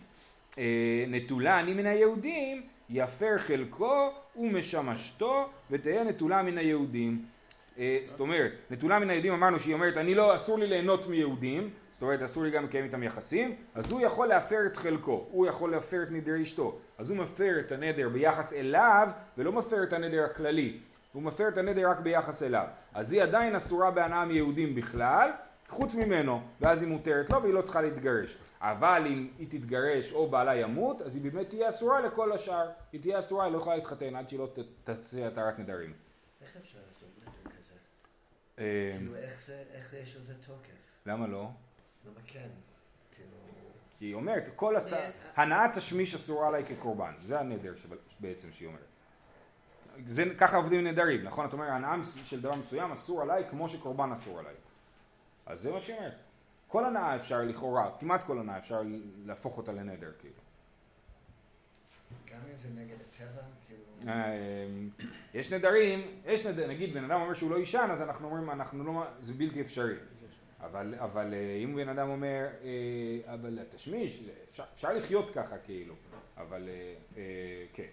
אה, 0.59 1.05
נטולה 1.09 1.61
אני 1.61 1.74
מן 1.74 1.87
היהודים 1.87 2.62
יפר 2.90 3.38
חלקו 3.38 4.12
ומשמשתו 4.37 5.48
ותהיה 5.70 6.05
נטולה 6.05 6.42
מן 6.42 6.59
היהודים. 6.59 7.24
אה, 7.79 7.98
זאת 8.07 8.20
אומרת, 8.20 8.53
נטולה 8.70 8.98
מן 8.98 9.11
היהודים 9.11 9.33
אמרנו 9.33 9.61
שהיא 9.61 9.74
אומרת 9.74 9.96
אני 9.96 10.14
לא, 10.14 10.35
אסור 10.35 10.59
לי 10.59 10.66
ליהנות 10.66 11.07
מיהודים, 11.07 11.70
זאת 11.92 12.03
אומרת 12.03 12.22
אסור 12.22 12.42
לי 12.42 12.50
גם 12.50 12.64
לקיים 12.64 12.85
איתם 12.85 13.03
יחסים, 13.03 13.55
אז 13.74 13.90
הוא 13.90 14.00
יכול 14.00 14.26
להפר 14.26 14.66
את 14.66 14.76
חלקו, 14.76 15.26
הוא 15.31 15.46
יכול 15.46 15.70
להפר 15.70 16.03
את 16.03 16.11
נדרי 16.11 16.42
אשתו, 16.42 16.79
אז 16.98 17.11
הוא 17.11 17.18
מפר 17.18 17.61
את 17.61 17.72
הנדר 17.72 18.09
ביחס 18.09 18.53
אליו 18.53 19.09
ולא 19.38 19.53
מפר 19.53 19.83
את 19.83 19.92
הנדר 19.92 20.24
הכללי, 20.24 20.79
הוא 21.12 21.22
מפר 21.22 21.48
את 21.48 21.59
הנדר 21.59 21.90
רק 21.90 22.00
ביחס 22.00 22.42
אליו, 22.42 22.66
אז 22.94 23.12
היא 23.12 23.22
עדיין 23.22 23.55
אסורה 23.55 23.90
בהנאה 23.90 24.24
מיהודים 24.24 24.74
בכלל, 24.74 25.31
חוץ 25.70 25.94
ממנו, 25.94 26.42
ואז 26.61 26.83
היא 26.83 26.90
מותרת 26.90 27.30
לו 27.30 27.42
והיא 27.42 27.54
לא 27.54 27.62
צריכה 27.62 27.80
להתגרש. 27.83 28.37
אבל 28.61 29.02
אם 29.06 29.28
היא 29.38 29.46
תתגרש 29.50 30.12
או 30.12 30.30
בעלה 30.30 30.56
ימות, 30.56 31.00
אז 31.00 31.14
היא 31.16 31.22
באמת 31.33 31.48
תהיה 31.48 31.68
אסורה 31.68 32.00
לכל 32.00 32.33
השאר. 32.33 32.70
היא 32.92 33.00
תהיה 33.00 33.18
אסורה, 33.18 33.44
היא 33.44 33.52
לא 33.52 33.59
יכולה 33.59 33.76
להתחתן 33.76 34.16
עד 34.16 34.28
שהיא 34.28 34.40
לא 34.40 34.48
תצא 34.85 35.26
התרת 35.26 35.59
נדרים. 35.59 35.92
איך 36.42 36.56
אפשר 36.56 36.78
לעשות 36.88 37.09
נדר 37.18 37.50
כזה? 37.50 37.72
אה, 38.59 38.92
כאילו, 38.98 39.14
איך 39.74 39.94
יש 40.02 40.16
לזה 40.16 40.35
תוקף? 40.35 40.70
למה 41.06 41.26
לא? 41.26 41.48
למה 42.06 42.14
כן? 42.26 42.48
כאילו... 43.16 43.30
כי 43.98 44.04
היא 44.04 44.14
אומרת, 44.14 44.44
כל 44.56 44.76
הס... 44.76 44.92
הנעת 45.37 45.76
תשמיש 45.78 46.14
אסורה 46.14 46.48
עליי 46.48 46.64
כקורבן. 46.64 47.12
זה 47.22 47.40
הנדר 47.40 47.74
בעצם 48.20 48.48
שהיא 48.52 48.68
אומרת. 48.68 48.85
זה, 50.06 50.24
ככה 50.38 50.56
עובדים 50.56 50.87
נדרים, 50.87 51.24
נכון? 51.24 51.46
את 51.46 51.52
אומרת, 51.52 51.70
הנאה 51.70 51.96
מס- 51.96 52.14
של 52.24 52.40
דבר 52.40 52.54
מסוים 52.56 52.92
אסור 52.92 53.22
עליי 53.22 53.44
כמו 53.50 53.68
שקורבן 53.68 54.12
אסור 54.12 54.38
עליי. 54.38 54.54
אז 55.50 55.60
זה 55.60 55.72
מה 55.72 55.80
שהיא 55.80 55.96
אומרת. 55.96 56.14
כל 56.68 56.84
הנאה 56.84 57.16
אפשר 57.16 57.42
לכאורה, 57.42 57.90
כמעט 58.00 58.24
כל 58.24 58.38
הנאה 58.38 58.58
אפשר 58.58 58.82
להפוך 59.24 59.58
אותה 59.58 59.72
לנדר, 59.72 60.12
כאילו. 60.18 60.34
גם 62.32 62.40
אם 62.50 62.56
זה 62.56 62.68
נגד 62.80 62.96
הטבע, 63.00 63.42
כאילו... 63.66 64.12
אה, 64.12 64.66
יש 65.34 65.52
נדרים, 65.52 66.00
יש 66.24 66.46
נדר, 66.46 66.68
נגיד 66.68 66.94
בן 66.94 67.04
אדם 67.04 67.20
אומר 67.20 67.34
שהוא 67.34 67.50
לא 67.50 67.56
יישן, 67.56 67.88
אז 67.92 68.02
אנחנו 68.02 68.26
אומרים, 68.26 68.50
אנחנו 68.50 68.84
לא, 68.84 69.04
זה 69.20 69.34
בלתי 69.34 69.60
אפשרי. 69.60 69.94
אבל, 70.60 70.94
אבל 70.98 71.34
אה, 71.34 71.60
אם 71.64 71.76
בן 71.76 71.88
אדם 71.88 72.08
אומר, 72.08 72.46
אה, 72.62 73.34
אבל 73.34 73.58
תשמיש, 73.70 74.22
אפשר, 74.50 74.64
אפשר 74.74 74.92
לחיות 74.92 75.30
ככה 75.30 75.58
כאילו, 75.58 75.94
אבל 76.36 76.68
אה, 76.68 76.94
אה, 77.16 77.22
כן. 77.72 77.86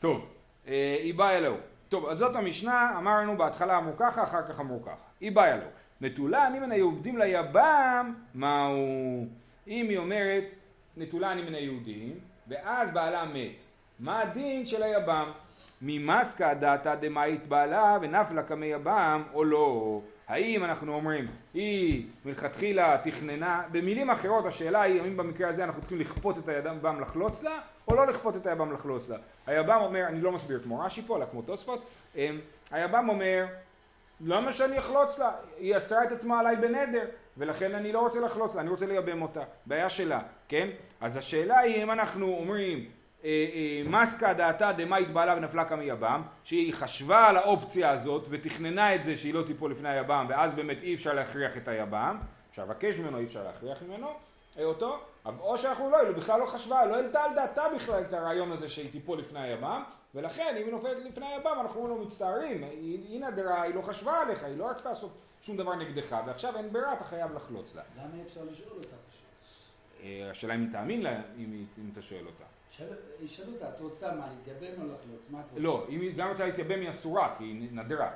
טוב, 0.00 0.26
אה, 0.66 0.96
היא 1.02 1.14
באה 1.14 1.38
אלוהו. 1.38 1.56
טוב, 1.88 2.06
אז 2.06 2.18
זאת 2.18 2.36
המשנה, 2.36 2.98
אמרנו 2.98 3.36
בהתחלה 3.36 3.78
אמרו 3.78 3.96
ככה, 3.96 4.24
אחר 4.24 4.46
כך 4.46 4.60
אמרו 4.60 4.82
ככה. 4.82 5.04
היא 5.20 5.32
באה 5.32 5.54
אלוהו. 5.54 5.70
נטולה 6.00 6.46
אני 6.46 6.58
מן 6.58 6.72
היהודים 6.72 7.18
ליבם, 7.18 8.14
מהו? 8.34 9.26
אם 9.68 9.88
היא 9.88 9.98
אומרת, 9.98 10.54
נטולה 10.96 11.32
אני 11.32 11.42
מן 11.42 11.54
היהודים, 11.54 12.18
ואז 12.48 12.94
בעלה 12.94 13.24
מת. 13.24 13.64
מה 14.00 14.20
הדין 14.20 14.66
של 14.66 14.82
היבם? 14.82 15.30
ממסקא 15.82 16.54
דתא 16.54 16.94
דמאית 16.94 17.46
בעלה 17.46 17.98
ונפלה 18.02 18.42
קמי 18.42 18.66
יבם 18.66 19.22
או 19.34 19.44
לא? 19.44 20.00
האם 20.28 20.64
אנחנו 20.64 20.94
אומרים 20.94 21.26
היא 21.54 22.06
מלכתחילה 22.24 22.96
תכננה, 23.04 23.62
במילים 23.72 24.10
אחרות 24.10 24.46
השאלה 24.46 24.82
היא 24.82 25.02
האם 25.02 25.16
במקרה 25.16 25.48
הזה 25.48 25.64
אנחנו 25.64 25.80
צריכים 25.80 26.00
לכפות 26.00 26.38
את 26.38 26.48
היבם 26.48 27.00
לחלוץ 27.00 27.42
לה 27.42 27.58
או 27.88 27.94
לא 27.94 28.06
לכפות 28.06 28.36
את 28.36 28.46
היבם 28.46 28.72
לחלוץ 28.72 29.08
לה. 29.08 29.16
היבם 29.46 29.78
אומר, 29.80 30.06
אני 30.06 30.20
לא 30.20 30.32
מסביר 30.32 30.60
כמו 30.62 30.80
רש"י 30.80 31.02
פה 31.02 31.16
אלא 31.16 31.24
כמו 31.30 31.42
תוספות, 31.42 31.86
אמ, 32.16 32.38
היבם 32.70 33.08
אומר 33.08 33.46
למה 34.20 34.52
שאני 34.52 34.78
אחלוץ 34.78 35.18
לה? 35.18 35.32
היא 35.56 35.76
אסרה 35.76 36.04
את 36.04 36.12
עצמה 36.12 36.40
עליי 36.40 36.56
בנדר 36.56 37.04
ולכן 37.36 37.74
אני 37.74 37.92
לא 37.92 38.00
רוצה 38.00 38.20
לחלוץ 38.20 38.54
לה, 38.54 38.60
אני 38.60 38.70
רוצה 38.70 38.86
לייבם 38.86 39.22
אותה. 39.22 39.42
בעיה 39.66 39.90
שלה, 39.90 40.20
כן? 40.48 40.68
אז 41.00 41.16
השאלה 41.16 41.58
היא 41.58 41.82
אם 41.82 41.90
אנחנו 41.90 42.26
אומרים 42.26 42.90
אה, 43.24 43.46
אה, 43.54 43.82
מסקא 43.88 44.32
דעתה 44.32 44.72
דמאית 44.72 45.10
בעלה 45.10 45.36
ונפלה 45.36 45.64
כמי 45.64 45.84
יבם, 45.84 46.22
שהיא 46.44 46.74
חשבה 46.74 47.26
על 47.26 47.36
האופציה 47.36 47.90
הזאת 47.90 48.26
ותכננה 48.30 48.94
את 48.94 49.04
זה 49.04 49.16
שהיא 49.16 49.34
לא 49.34 49.42
תיפול 49.42 49.70
לפני 49.70 49.88
היבם 49.88 50.26
ואז 50.28 50.54
באמת 50.54 50.78
אי 50.82 50.94
אפשר 50.94 51.12
להכריח 51.12 51.56
את 51.56 51.68
היבם, 51.68 52.18
אפשר 52.50 52.62
לבקש 52.62 52.96
ממנו, 52.96 53.18
אי 53.18 53.24
אפשר 53.24 53.44
להכריח 53.44 53.82
ממנו 53.82 54.08
אה, 54.58 54.64
אותו, 54.64 54.98
או 55.38 55.58
שאנחנו 55.58 55.90
לא, 55.90 56.00
היא 56.00 56.16
בכלל 56.16 56.40
לא 56.40 56.46
חשבה, 56.46 56.84
לא 56.84 56.96
העלתה 56.96 57.24
על 57.24 57.34
דעתה 57.34 57.62
בכלל 57.76 58.02
את 58.02 58.12
הרעיון 58.12 58.52
הזה 58.52 58.68
שהיא 58.68 58.92
תיפול 58.92 59.18
לפני 59.18 59.40
היבם 59.40 59.82
ולכן 60.14 60.54
אם 60.56 60.64
היא 60.64 60.72
נופלת 60.72 61.04
לפני 61.04 61.26
היבם 61.26 61.56
אנחנו 61.60 61.80
אומרים 61.80 61.98
לו 61.98 62.04
מצטערים, 62.06 62.64
היא, 62.64 63.20
נדרה, 63.20 63.62
היא 63.62 63.74
לא 63.74 63.82
חשבה 63.82 64.20
עליך, 64.22 64.44
היא 64.44 64.56
לא 64.56 64.70
רצתה 64.70 64.88
לעשות 64.88 65.12
שום 65.42 65.56
דבר 65.56 65.74
נגדך 65.74 66.16
ועכשיו 66.26 66.56
אין 66.56 66.72
ברירה, 66.72 66.92
אתה 66.94 67.04
חייב 67.04 67.32
לחלוץ 67.32 67.74
לה. 67.74 67.82
למה 67.96 68.14
אי 68.18 68.22
אפשר 68.22 68.40
לשאול 68.50 68.72
אותה 68.76 68.86
פשוט? 69.10 69.24
אה, 70.02 70.30
השאלה 70.30 70.54
אם 70.54 70.60
היא 70.60 70.68
תאמין 70.72 71.02
לה, 71.02 71.10
אם, 71.38 71.64
אם 71.78 71.90
אתה 71.92 72.02
שואל 72.02 72.26
אותה. 72.26 72.44
שאל- 72.70 72.86
ישאל 73.24 73.46
אותה, 73.54 73.68
את 73.68 73.80
רוצה 73.80 74.14
מה, 74.14 74.26
להתייבם 74.38 74.82
או 74.82 74.86
לחלוץ? 74.86 75.30
מה 75.30 75.40
את 75.40 75.44
רוצה? 75.50 75.62
לא, 75.62 75.86
אם 75.88 76.00
היא 76.00 76.14
גם 76.16 76.28
רוצה 76.28 76.46
להתייבם 76.46 76.80
היא 76.80 76.90
אסורה, 76.90 77.34
כי 77.38 77.44
היא 77.44 77.68
נדרה. 77.72 78.06
אה, 78.06 78.12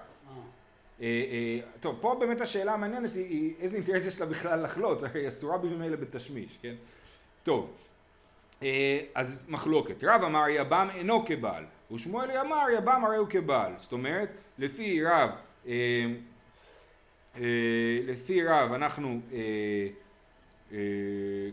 אה, 1.06 1.58
טוב, 1.80 1.96
פה 2.00 2.16
באמת 2.20 2.40
השאלה 2.40 2.72
המעניינת 2.74 3.14
היא, 3.14 3.54
איזה 3.60 3.76
אינטרס 3.76 4.06
יש 4.06 4.20
לה 4.20 4.26
בכלל 4.26 4.62
לחלוץ, 4.62 5.02
היא 5.14 5.28
אסורה 5.28 5.58
במילא 5.58 5.96
בתשמיש, 5.96 6.58
כן? 6.62 6.74
טוב, 7.42 7.70
אז 9.14 9.44
מחלוקת. 9.48 10.04
רב 10.04 10.22
אמר 10.22 10.48
יבם 10.48 10.88
אינו 10.94 11.24
כבעל, 11.26 11.64
ושמואל 11.92 12.30
אמר 12.30 12.66
יבם 12.78 13.04
הרי 13.04 13.16
הוא 13.16 13.26
כבעל. 13.30 13.72
זאת 13.78 13.92
אומרת, 13.92 14.28
לפי 14.58 15.04
רב, 15.04 15.30
אה, 15.66 16.06
אה, 17.36 17.42
לפי 18.06 18.44
רב 18.44 18.72
אנחנו 18.72 19.20
אה, 19.32 19.38
אה, 20.72 20.78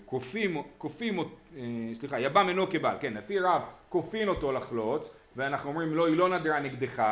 כופים, 0.06 0.58
כופים, 0.78 1.20
אה, 1.20 1.26
סליחה, 2.00 2.20
יבם 2.20 2.50
אינו 2.50 2.70
כבעל, 2.70 2.98
כן, 3.00 3.14
לפי 3.14 3.40
רב 3.40 3.62
כופין 3.90 4.28
אותו 4.28 4.52
לחלוץ, 4.52 5.10
ואנחנו 5.36 5.70
אומרים 5.70 5.96
לא, 5.96 6.08
היא 6.08 6.18
לא 6.18 6.40
נדרה 6.40 6.60
נגדך, 6.60 7.04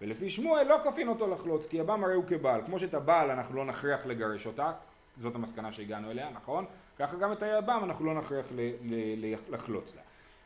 ולפי 0.00 0.30
שמואל 0.30 0.66
לא 0.68 0.76
כופין 0.82 1.08
אותו 1.08 1.28
לחלוץ, 1.28 1.66
כי 1.66 1.76
יבם 1.76 2.04
הרי 2.04 2.14
הוא 2.14 2.24
כבעל. 2.28 2.60
כמו 2.66 2.78
שאת 2.78 2.94
הבעל 2.94 3.30
אנחנו 3.30 3.56
לא 3.56 3.64
נכריח 3.64 4.06
לגרש 4.06 4.46
אותה, 4.46 4.72
זאת 5.18 5.34
המסקנה 5.34 5.72
שהגענו 5.72 6.10
אליה, 6.10 6.30
נכון? 6.34 6.64
ככה 6.98 7.16
גם 7.16 7.32
את 7.32 7.42
היבם 7.42 7.80
אנחנו 7.84 8.04
לא 8.04 8.14
נכריח 8.14 8.46
לחלוץ 9.50 9.96
לה. 9.96 10.02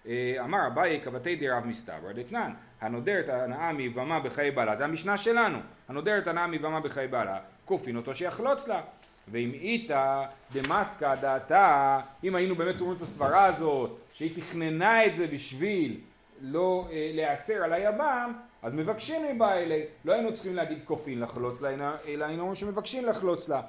אה, 0.07 0.37
אמר 0.45 0.59
אביי 0.67 1.01
כבתי 1.05 1.37
דרב 1.37 1.67
מסתברא 1.67 2.13
דתנן 2.15 2.53
הנודר 2.81 3.21
את 3.21 3.29
ההנאה 3.29 3.73
מיבמה 3.73 4.21
בחיי 4.21 4.51
בעלה 4.51 4.77
זה 4.77 4.85
המשנה 4.85 5.17
שלנו. 5.17 5.59
הנודר 5.89 6.19
את 6.19 6.27
ההנאה 6.27 6.47
מיבמה 6.47 6.81
בחיי 6.81 7.09
בעלה 7.09 7.39
כופין 7.65 7.97
אותו 7.97 8.15
שיחלוץ 8.15 8.69
לה 8.69 8.81
ואם 9.29 9.51
איתה 9.55 10.25
דמסקא 10.53 11.15
דעתה 11.15 12.01
אם 12.25 12.35
היינו 12.35 12.55
באמת 12.55 12.81
אומרים 12.81 12.97
את 12.97 13.03
הסברה 13.03 13.45
הזאת 13.45 13.97
שהיא 14.13 14.43
תכננה 14.43 15.07
את 15.07 15.17
זה 15.17 15.27
בשביל 15.27 16.01
לא 16.41 16.89
אה, 16.93 17.11
להיאסר 17.15 17.55
על 17.65 17.73
היבם 17.73 18.33
אז 18.63 18.75
מבקשים 18.75 19.35
מבעלי 19.37 19.83
לא 20.05 20.13
היינו 20.13 20.35
צריכים 20.35 20.57
להגיד 20.57 20.79
כופין 20.85 21.21
לחלוץ 21.21 21.61
לה 21.61 21.71
אלא- 22.09 22.25
היינו 22.25 22.41
אומרים 22.41 22.55
שמבקשים 22.55 23.07
לחלוץ 23.07 23.49
לה. 23.49 23.61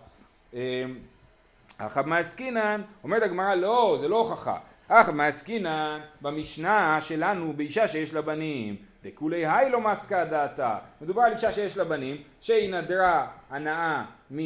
אה, 0.53 0.85
אחא 1.77 2.01
מעסקינן, 2.05 2.81
אומרת 3.03 3.23
הגמרא 3.23 3.55
לא, 3.55 3.97
זה 3.99 4.07
לא 4.07 4.17
הוכחה. 4.17 4.57
אחא 4.87 5.11
מעסקינן, 5.11 5.99
במשנה 6.21 7.01
שלנו 7.01 7.53
באישה 7.53 7.87
שיש 7.87 8.13
לה 8.13 8.21
בנים, 8.21 8.75
דכולי 9.03 9.47
היי 9.47 9.69
לא 9.69 9.81
מסקא 9.81 10.23
דעתה. 10.23 10.77
מדובר 11.01 11.21
על 11.21 11.33
אישה 11.33 11.51
שיש 11.51 11.77
לה 11.77 11.83
בנים, 11.83 12.17
שהיא 12.41 12.73
נדרה 12.73 13.27
הנאה 13.49 14.03
מ, 14.31 14.39
אה, 14.39 14.45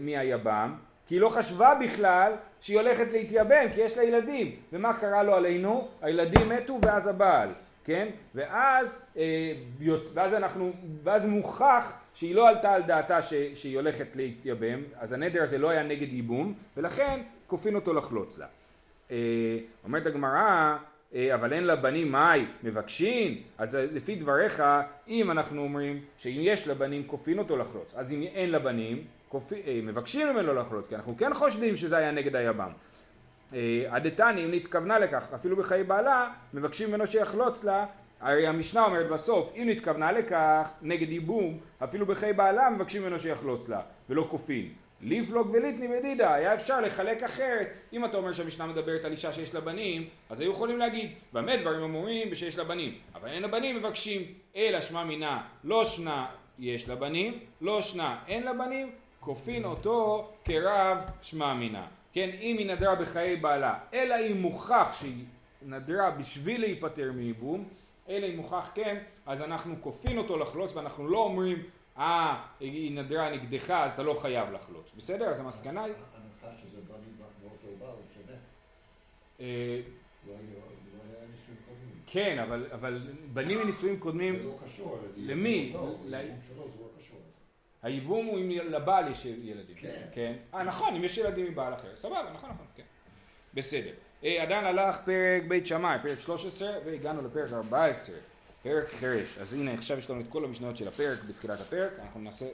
מהיבם, 0.00 0.74
כי 1.06 1.14
היא 1.14 1.20
לא 1.20 1.28
חשבה 1.28 1.74
בכלל 1.74 2.32
שהיא 2.60 2.80
הולכת 2.80 3.12
להתייבם, 3.12 3.66
כי 3.74 3.80
יש 3.80 3.98
לה 3.98 4.04
ילדים. 4.04 4.56
ומה 4.72 4.94
קרה 4.94 5.22
לו 5.22 5.34
עלינו? 5.34 5.88
הילדים 6.02 6.48
מתו 6.48 6.78
ואז 6.82 7.06
הבעל. 7.06 7.48
כן? 7.84 8.08
ואז, 8.34 8.98
אה, 9.16 9.52
ואז 10.14 10.34
אנחנו, 10.34 10.72
ואז 11.02 11.26
מוכח 11.26 11.92
שהיא 12.14 12.34
לא 12.34 12.48
עלתה 12.48 12.72
על 12.72 12.82
דעתה 12.82 13.22
ש, 13.22 13.34
שהיא 13.54 13.76
הולכת 13.76 14.16
להתייבם, 14.16 14.82
אז 14.98 15.12
הנדר 15.12 15.42
הזה 15.42 15.58
לא 15.58 15.70
היה 15.70 15.82
נגד 15.82 16.12
ייבום, 16.12 16.54
ולכן 16.76 17.20
כופין 17.46 17.74
אותו 17.74 17.92
לחלוץ 17.92 18.38
לה. 18.38 18.46
אה, 19.10 19.16
אומרת 19.84 20.06
הגמרא, 20.06 20.76
אה, 21.14 21.34
אבל 21.34 21.52
אין 21.52 21.64
לה 21.64 21.74
מאי 22.06 22.44
מבקשין, 22.62 23.38
אז 23.58 23.76
אה, 23.76 23.86
לפי 23.92 24.14
דבריך, 24.14 24.62
אם 25.08 25.30
אנחנו 25.30 25.62
אומרים 25.62 26.00
שאם 26.16 26.38
יש 26.40 26.68
לה 26.68 26.74
בנים 26.74 27.02
כופין 27.06 27.38
אותו 27.38 27.56
לחלוץ, 27.56 27.92
אז 27.96 28.12
אם 28.12 28.22
אין 28.22 28.50
לה 28.50 28.58
בנים, 28.58 29.04
כופי- 29.28 29.62
אה, 29.66 29.80
מבקשים 29.82 30.28
ממנו 30.28 30.54
לחלוץ, 30.54 30.86
כי 30.88 30.94
אנחנו 30.96 31.16
כן 31.18 31.34
חושדים 31.34 31.76
שזה 31.76 31.96
היה 31.96 32.10
נגד 32.12 32.36
היבם. 32.36 32.70
הדתני, 33.90 34.44
אם 34.44 34.50
נתכוונה 34.50 34.98
לכך, 34.98 35.26
אפילו 35.34 35.56
בחיי 35.56 35.84
בעלה, 35.84 36.28
מבקשים 36.54 36.88
ממנו 36.88 37.06
שיחלוץ 37.06 37.64
לה, 37.64 37.86
הרי 38.20 38.46
המשנה 38.46 38.84
אומרת 38.84 39.08
בסוף, 39.08 39.52
אם 39.56 39.64
נתכוונה 39.70 40.12
לכך, 40.12 40.68
נגד 40.82 41.10
ייבום, 41.12 41.58
אפילו 41.84 42.06
בחיי 42.06 42.32
בעלה 42.32 42.70
מבקשים 42.70 43.02
ממנו 43.02 43.18
שיחלוץ 43.18 43.68
לה, 43.68 43.80
ולא 44.10 44.26
כופין. 44.30 44.68
ליפלוג 45.02 45.50
וליטני 45.50 45.88
בדידה, 45.88 46.34
היה 46.34 46.54
אפשר 46.54 46.80
לחלק 46.80 47.22
אחרת. 47.22 47.76
אם 47.92 48.04
אתה 48.04 48.16
אומר 48.16 48.32
שהמשנה 48.32 48.66
מדברת 48.66 49.04
על 49.04 49.12
אישה 49.12 49.32
שיש 49.32 49.54
לה 49.54 49.60
בנים, 49.60 50.08
אז 50.30 50.40
היו 50.40 50.50
יכולים 50.50 50.78
להגיד, 50.78 51.10
במה 51.32 51.56
דברים 51.56 51.82
אמורים 51.82 52.34
שיש 52.34 52.58
לה 52.58 52.64
בנים, 52.64 52.94
אבל 53.14 53.28
אין 53.28 53.42
לה 53.42 53.48
בנים 53.48 53.76
מבקשים, 53.76 54.22
אלא 54.56 54.80
שמע 54.80 55.04
מינה, 55.04 55.42
לא 55.64 55.84
שנה 55.84 56.26
יש 56.58 56.88
לה 56.88 56.94
בנים, 56.94 57.38
לא 57.60 57.82
שנה 57.82 58.18
אין 58.28 58.42
לה 58.42 58.52
בנים, 58.52 58.90
כופין 59.20 59.64
אותו 59.64 60.30
כרב 60.44 60.98
שמע 61.22 61.54
מינה. 61.54 61.86
כן, 62.12 62.30
אם 62.40 62.56
היא 62.58 62.66
נדרה 62.66 62.94
בחיי 62.94 63.36
בעלה, 63.36 63.78
אלא 63.94 64.14
אם 64.14 64.36
מוכח 64.40 64.88
שהיא 65.00 65.24
נדרה 65.62 66.10
בשביל 66.10 66.60
להיפטר 66.60 67.12
מייבום, 67.14 67.68
אלא 68.08 68.26
אם 68.26 68.36
מוכח 68.36 68.70
כן, 68.74 68.96
אז 69.26 69.42
אנחנו 69.42 69.74
כופין 69.80 70.18
אותו 70.18 70.38
לחלוץ 70.38 70.76
ואנחנו 70.76 71.08
לא 71.08 71.18
אומרים 71.18 71.62
אה, 72.00 72.44
היא 72.60 72.98
נדרה 72.98 73.30
נגדך 73.30 73.70
אז 73.70 73.92
אתה 73.92 74.02
לא 74.02 74.14
חייב 74.14 74.52
לחלוץ, 74.52 74.92
בסדר? 74.96 75.28
אז 75.28 75.40
המסקנה 75.40 75.84
היא... 75.84 75.94
ההנחה 75.94 76.60
שזה 76.62 76.80
בא 76.88 76.94
מאותו 77.42 77.76
בעל 77.78 77.96
שווה. 78.14 78.34
אה, 79.40 79.80
לא 80.26 80.32
לא. 80.32 80.60
כן, 82.06 82.38
אבל, 82.38 82.66
אבל 82.72 83.00
בנים 83.32 83.58
מנישואים 83.58 84.00
קודמים, 84.00 84.36
זה 84.36 84.44
לא 84.44 84.58
קשור. 84.64 84.98
למי? 85.16 85.72
לא. 86.06 86.18
הייבום 87.82 88.26
הוא 88.26 88.38
אם 88.38 88.50
לבעל 88.50 89.12
יש 89.12 89.24
ילדים. 89.24 89.76
כן. 89.76 90.02
כן. 90.14 90.36
אה, 90.54 90.62
נכון, 90.62 90.94
אם 90.94 91.04
יש 91.04 91.18
ילדים 91.18 91.46
מבעל 91.46 91.74
אחר. 91.74 91.96
סבבה, 91.96 92.30
נכון, 92.34 92.50
נכון, 92.50 92.66
כן. 92.76 92.82
בסדר. 93.54 93.92
אה, 94.24 94.42
עדיין 94.42 94.64
הלך 94.64 94.96
פרק 95.04 95.42
בית 95.48 95.66
שמאי, 95.66 95.98
פרק 96.02 96.20
13, 96.20 96.70
והגענו 96.84 97.22
לפרק 97.22 97.52
14, 97.52 98.16
פרק 98.62 98.84
חרש. 98.88 99.38
אז 99.38 99.54
הנה, 99.54 99.74
עכשיו 99.74 99.98
יש 99.98 100.10
לנו 100.10 100.20
את 100.20 100.26
כל 100.28 100.44
המשניות 100.44 100.76
של 100.76 100.88
הפרק 100.88 101.18
בתחילת 101.28 101.60
הפרק, 101.60 101.92
אנחנו 102.02 102.20
ננסה 102.20 102.46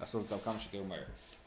לעשות 0.00 0.22
אותם 0.22 0.44
כמה 0.44 0.60
שיותר 0.60 0.82
מהר. 0.82 1.02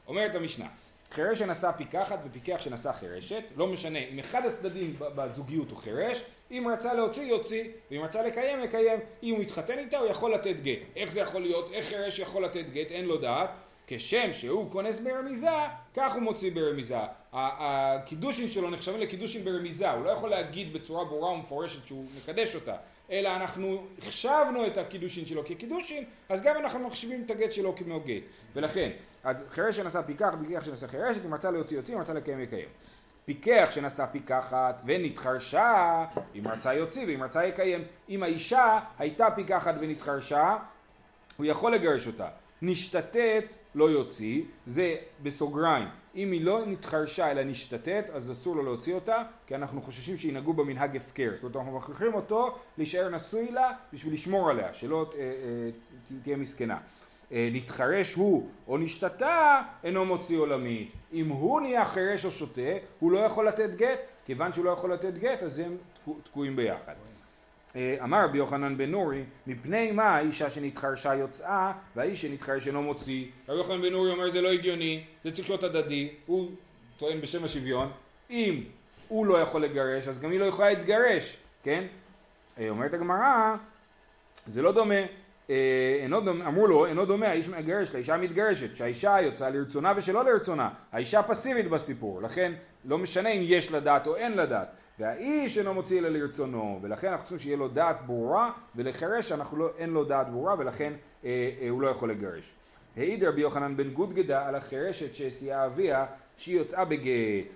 אומרת 0.08 0.36
המשנה, 0.36 0.68
חירש 1.12 1.40
שנשא 1.40 1.72
פיקחת 1.72 2.20
ופיקח 2.26 2.58
שנשא 2.60 2.92
חירשת, 2.92 3.44
לא 3.56 3.68
משנה 3.68 4.00
אם 4.00 4.20
אחד 4.20 4.46
הצדדים 4.46 4.96
בזוגיות 5.00 5.72
הוא 5.72 5.78
חירש, 5.78 6.24
אם 6.52 6.68
רצה 6.74 6.94
להוציא 6.94 7.24
יוציא, 7.24 7.64
ואם 7.92 8.02
רצה 8.04 8.22
לקיים 8.22 8.64
יקיים, 8.64 9.00
אם 9.24 9.36
הוא 9.36 9.44
יתחתן 9.44 9.80
איתה 9.80 9.98
הוא 9.98 10.08
יכול 10.08 10.34
לתת 10.34 10.56
גט. 10.64 10.80
איך 10.96 11.12
זה 11.12 11.20
יכול 11.20 11.42
להיות? 11.42 11.72
איך 11.74 11.86
חירש 11.86 12.20
יכול 12.20 12.46
לתת 12.46 12.66
גט? 12.74 12.88
אין 12.92 13.06
לו 13.06 13.18
דעת. 13.18 13.50
כשם 13.88 14.34
שהוא 14.34 14.72
כונס 14.72 15.00
ברמיזה, 15.00 15.50
כך 15.96 16.14
הוא 16.14 16.22
מוציא 16.22 16.52
ברמיזה. 16.52 16.98
הקידושין 17.34 18.50
שלו 18.50 18.70
נחשבים 18.70 19.00
לקידושין 19.00 19.44
ברמיזה, 19.44 19.92
הוא 19.92 20.06
לא 20.06 20.10
יכול 20.10 20.30
להגיד 20.30 20.74
בצורה 20.74 21.06
ברורה 21.06 21.32
ומפורשת 21.32 21.88
שהוא 21.88 22.06
מקדש 22.18 22.56
אותה, 22.56 22.76
אלא 23.12 23.36
אנחנו 23.36 23.88
החשבנו 23.98 24.68
את 24.68 24.78
הקידושין 24.78 25.26
שלו 25.26 25.46
כקידושין, 25.46 26.04
אז 26.30 26.42
גם 26.42 26.56
אנחנו 26.58 26.80
מחשיבים 26.80 27.24
את 27.26 27.32
הגט 27.32 27.52
שלו 27.52 27.76
כמו 27.76 28.00
גט. 28.00 28.24
ולכן, 28.56 28.92
אז 29.24 29.44
חירש 29.50 29.78
שנשא 29.78 30.02
פיקח, 30.02 30.36
פיקח 30.48 30.64
שנשא 30.64 30.88
חירשת, 30.88 31.26
אם 31.26 31.34
רצה 31.34 31.52
להוציא 31.52 31.78
יוציא, 31.78 31.96
אם 31.96 32.02
רצה 32.02 32.14
לקיים 32.14 32.40
יקיים. 32.40 32.68
פיקח 33.26 33.68
שנשא 33.72 34.06
פיקחת 34.12 34.82
ונתחרשה, 34.86 36.06
אם 36.36 36.48
רצה 36.48 36.74
יוציא 36.74 37.06
ואם 37.08 37.24
רצה 37.24 37.46
יקיים. 37.46 37.84
אם 38.10 38.24
האישה 38.24 38.80
הייתה 39.00 39.32
פיקחת 39.36 39.76
ונתחרשה, 39.80 40.58
הוא 41.38 41.46
יכול 41.46 41.74
לגרש 41.74 42.08
אותה. 42.08 42.28
נשתתת 42.62 43.56
לא 43.76 43.90
יוציא, 43.90 44.42
זה 44.66 44.96
בסוגריים. 45.24 45.88
אם 46.18 46.32
היא 46.32 46.46
לא 46.46 46.66
נתחרשה 46.66 47.32
אלא 47.32 47.44
נשתתת, 47.44 48.10
אז 48.14 48.32
אסור 48.32 48.56
לו 48.56 48.64
להוציא 48.64 48.94
אותה, 48.96 49.24
כי 49.48 49.56
אנחנו 49.56 49.82
חוששים 49.82 50.18
שינהגו 50.18 50.54
במנהג 50.54 50.98
הפקר. 50.98 51.32
זאת 51.36 51.44
אומרת, 51.44 51.56
אנחנו 51.56 51.78
מכריחים 51.78 52.14
אותו 52.14 52.56
להישאר 52.78 53.10
נשוי 53.10 53.52
לה 53.52 53.72
בשביל 53.94 54.14
לשמור 54.14 54.50
עליה, 54.50 54.74
שלא 54.74 55.12
אה, 55.18 55.20
אה, 55.20 55.70
תהיה 56.24 56.38
מסכנה. 56.38 56.78
אה, 57.32 57.50
נתחרש 57.54 58.14
הוא 58.14 58.50
או 58.68 58.78
נשתתה, 58.78 59.62
אינו 59.84 60.06
מוציא 60.06 60.38
עולמית. 60.38 60.92
אם 61.14 61.28
הוא 61.30 61.62
נהיה 61.62 61.86
חירש 61.86 62.26
או 62.26 62.32
שותה, 62.32 62.62
הוא 63.00 63.12
לא 63.12 63.20
יכול 63.20 63.48
לתת 63.48 63.76
גט. 63.76 64.00
כיוון 64.26 64.54
שהוא 64.54 64.66
לא 64.66 64.70
יכול 64.70 64.94
לתת 64.94 65.14
גט, 65.14 65.44
אז 65.44 65.60
הם 65.60 65.78
תקוע- 65.94 66.16
תקועים 66.24 66.56
ביחד. 66.56 66.94
אה, 67.78 67.96
אמר 68.04 68.26
רבי 68.26 68.38
יוחנן 68.38 68.78
בן 68.78 68.92
נורי, 68.92 69.24
מפני 69.48 69.92
מה 69.92 70.04
האישה 70.04 70.50
שנתחרשה 70.50 71.16
יוצאה 71.16 71.72
והאיש 71.96 72.22
שנתחרש 72.22 72.68
אינו 72.68 72.84
מוציא. 72.84 73.26
רבי 73.50 73.58
יוחנן 73.58 73.82
בן 73.82 73.92
נורי 73.92 74.12
אומר 74.12 74.30
זה 74.30 74.42
לא 74.42 74.52
הגיוני, 74.52 75.04
זה 75.24 75.32
צריך 75.32 75.50
להיות 75.50 75.64
הדדי, 75.64 76.10
הוא 76.26 76.52
טוען 76.98 77.22
בשם 77.22 77.44
השוויון, 77.44 77.92
אם 78.30 78.64
הוא 79.08 79.26
לא 79.26 79.40
יכול 79.40 79.64
לגרש 79.64 80.08
אז 80.08 80.20
גם 80.20 80.32
היא 80.32 80.40
לא 80.40 80.46
יכולה 80.46 80.70
להתגרש, 80.70 81.38
כן? 81.64 81.84
אה, 82.60 82.70
אומרת 82.70 82.94
הגמרא, 82.94 83.56
זה 84.54 84.62
לא 84.62 84.72
דומה, 84.72 84.96
אה, 85.50 86.00
אינו 86.02 86.22
דומה, 86.22 86.48
אמרו 86.48 86.68
לו, 86.68 86.86
אינו 86.86 87.06
דומה 87.06 87.28
האיש 87.28 87.48
מגרש 87.48 87.94
לאישה 87.94 88.16
המתגרשת, 88.16 88.78
שהאישה 88.78 89.22
יוצאה 89.22 89.50
לרצונה 89.50 89.94
ושלא 89.96 90.26
לרצונה, 90.26 90.70
האישה 90.92 91.24
פסיבית 91.24 91.68
בסיפור, 91.68 92.22
לכן 92.22 92.54
לא 92.86 92.98
משנה 92.98 93.30
אם 93.30 93.42
יש 93.44 93.72
לה 93.72 93.80
דעת 93.80 94.08
או 94.08 94.16
אין 94.16 94.38
לה 94.38 94.46
דעת, 94.46 94.68
והאיש 95.00 95.58
אינו 95.58 95.74
מוציא 95.74 96.00
אלא 96.00 96.10
לרצונו, 96.10 96.80
ולכן 96.82 97.08
אנחנו 97.08 97.26
צריכים 97.26 97.40
שיהיה 97.40 97.58
לו 97.58 97.68
דעת 97.68 97.98
ברורה, 98.06 98.52
ולחירש 98.76 99.32
לא, 99.32 99.70
אין 99.78 99.90
לו 99.90 100.04
דעת 100.04 100.30
ברורה, 100.30 100.56
ולכן 100.58 100.94
אה, 101.26 101.50
אה, 101.62 101.70
הוא 101.70 101.82
לא 101.82 101.88
יכול 101.88 102.12
לגרש. 102.12 102.54
העיד 102.98 103.24
רבי 103.24 103.42
יוחנן 103.42 103.78
בן 103.78 103.90
גודגדה 103.90 104.48
על 104.48 104.56
החירשת 104.56 105.14
שהסיעה 105.14 105.66
אביה, 105.66 106.06
שהיא 106.38 106.58
יוצאה 106.58 106.86
בגט. 106.86 107.54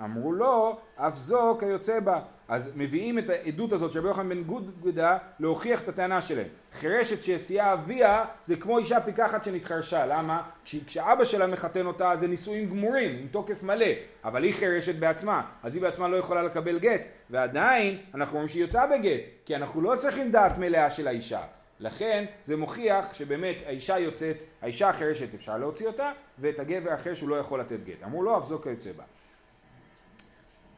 אמרו 0.00 0.32
לו, 0.32 0.78
אף 0.96 1.16
זו 1.16 1.56
כיוצא 1.60 2.00
בה. 2.00 2.20
אז 2.48 2.70
מביאים 2.76 3.18
את 3.18 3.28
העדות 3.30 3.72
הזאת 3.72 3.92
של 3.92 3.98
רבי 3.98 4.08
יוחנן 4.08 4.28
בן 4.28 4.42
גודגדה 4.42 5.18
להוכיח 5.40 5.80
את 5.80 5.88
הטענה 5.88 6.20
שלהם. 6.20 6.46
חירשת 6.72 7.22
שהסיעה 7.22 7.72
אביה 7.72 8.24
זה 8.44 8.56
כמו 8.56 8.78
אישה 8.78 9.00
פיקחת 9.00 9.44
שנתחרשה. 9.44 10.06
למה? 10.06 10.42
כש- 10.64 10.76
כשאבא 10.86 11.24
שלה 11.24 11.46
מחתן 11.46 11.86
אותה 11.86 12.16
זה 12.16 12.28
נישואים 12.28 12.70
גמורים, 12.70 13.18
עם 13.18 13.26
תוקף 13.30 13.62
מלא. 13.62 13.86
אבל 14.24 14.42
היא 14.42 14.54
חירשת 14.54 14.94
בעצמה, 14.94 15.42
אז 15.62 15.74
היא 15.74 15.82
בעצמה 15.82 16.08
לא 16.08 16.16
יכולה 16.16 16.42
לקבל 16.42 16.78
גט. 16.78 17.00
ועדיין 17.30 17.98
אנחנו 18.14 18.32
אומרים 18.32 18.48
שהיא 18.48 18.62
יוצאה 18.62 18.86
בגט, 18.86 19.20
כי 19.44 19.56
אנחנו 19.56 19.80
לא 19.82 19.96
צריכים 19.96 20.30
דעת 20.30 20.58
מלאה 20.58 20.90
של 20.90 21.08
האישה. 21.08 21.40
לכן 21.80 22.24
זה 22.44 22.56
מוכיח 22.56 23.14
שבאמת 23.14 23.56
האישה 23.66 23.98
יוצאת, 23.98 24.36
האישה 24.62 24.88
החירשת 24.88 25.34
אפשר 25.34 25.56
להוציא 25.58 25.86
אותה, 25.86 26.10
ואת 26.38 26.58
הגבר 26.58 26.92
החירש 26.92 27.20
הוא 27.20 27.28
לא 27.28 27.36
יכול 27.36 27.60
לתת 27.60 27.78
גט. 27.84 28.02
אמרו 28.04 28.22
לו, 28.22 28.38
אף 28.38 28.44
זו 28.44 28.62
כיוצא 28.62 28.92
בה. 28.92 29.04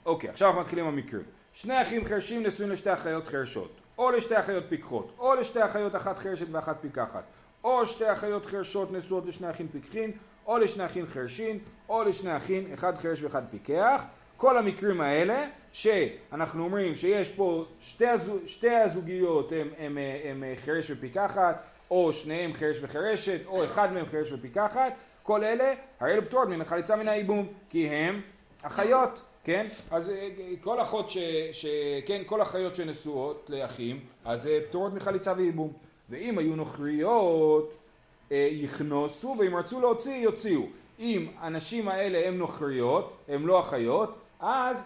אוקיי, 0.07 0.31
עכשיו 0.31 0.48
אנחנו 0.48 0.61
מתחילים 0.61 0.87
עם 0.87 0.92
המקרים. 0.92 1.22
שני 1.55 1.83
אחים 1.83 2.05
חרשים 2.05 2.43
נשואים 2.43 2.73
לשתי 2.73 2.93
אחיות 2.93 3.29
חרשות, 3.29 3.71
או 3.99 4.11
לשתי 4.11 4.38
אחיות 4.38 4.64
פיקחות, 4.69 5.12
או 5.19 5.35
לשתי 5.35 5.64
אחיות 5.64 5.97
אחת 5.97 6.19
חרשת 6.19 6.47
ואחת 6.51 6.77
פיקחת, 6.81 7.25
או 7.64 7.87
שתי 7.87 8.12
אחיות 8.12 8.47
חרשות 8.47 8.93
נשואות 8.93 9.27
לשני 9.27 9.51
אחים 9.51 9.69
פיקחין, 9.69 10.12
או 10.47 10.59
לשני 10.59 10.87
אחים 10.87 11.07
חרשים, 11.07 11.59
או 11.88 12.05
לשני 12.05 12.37
אחים, 12.37 12.73
אחד 12.75 12.99
חרש 12.99 13.23
ואחד 13.23 13.43
פיקח. 13.51 14.05
כל 14.37 14.59
המקרים 14.59 15.01
האלה, 15.01 15.47
שאנחנו 15.73 16.64
אומרים 16.64 16.95
שיש 16.95 17.29
פה 17.29 17.64
שתי, 17.81 18.07
הזוג, 18.07 18.47
שתי 18.47 18.71
הזוגיות 18.71 19.53
הם, 19.53 19.69
הם, 19.79 19.99
הם, 19.99 20.43
הם 20.43 20.57
חרש 20.57 20.90
ופיקחת, 20.90 21.62
או 21.90 22.12
שניהם 22.12 22.55
חרש 22.55 22.79
וחרשת, 22.83 23.47
או 23.47 23.64
אחד 23.64 23.93
מהם 23.93 24.07
חרש 24.07 24.33
ופיקחת, 24.33 24.93
כל 25.23 25.45
אלה 25.45 25.73
הרי 26.01 26.12
אלו 26.12 26.25
פטורות 26.25 26.49
מן 26.49 26.61
החליצה 26.61 26.97
מן 26.97 27.09
הייבום, 27.09 27.49
כי 27.71 27.88
הם 27.88 28.21
אחיות, 28.62 29.23
כן? 29.44 29.66
אז 29.90 30.11
אה, 30.11 30.28
כל 30.61 30.83
אחות 30.83 31.11
ש... 31.11 31.18
ש... 31.52 31.66
כן, 32.07 32.22
כל 32.26 32.42
אחיות 32.42 32.74
שנשואות 32.74 33.50
לאחים, 33.52 34.00
אז 34.24 34.46
אה, 34.46 34.59
פטורות 34.68 34.94
מחליצה 34.94 35.33
וייבום. 35.37 35.72
ואם 36.11 36.38
היו 36.38 36.57
נוכריות, 36.57 37.74
אה, 38.33 38.48
יכנוסו, 38.50 39.37
ואם 39.38 39.57
רצו 39.57 39.80
להוציא, 39.80 40.14
יוציאו. 40.14 40.62
אם 40.98 41.26
הנשים 41.38 41.88
האלה 41.88 42.28
הן 42.28 42.38
נוכריות, 42.38 43.16
הן 43.28 43.42
לא 43.42 43.61
אחיות, 43.61 44.16
אז 44.40 44.83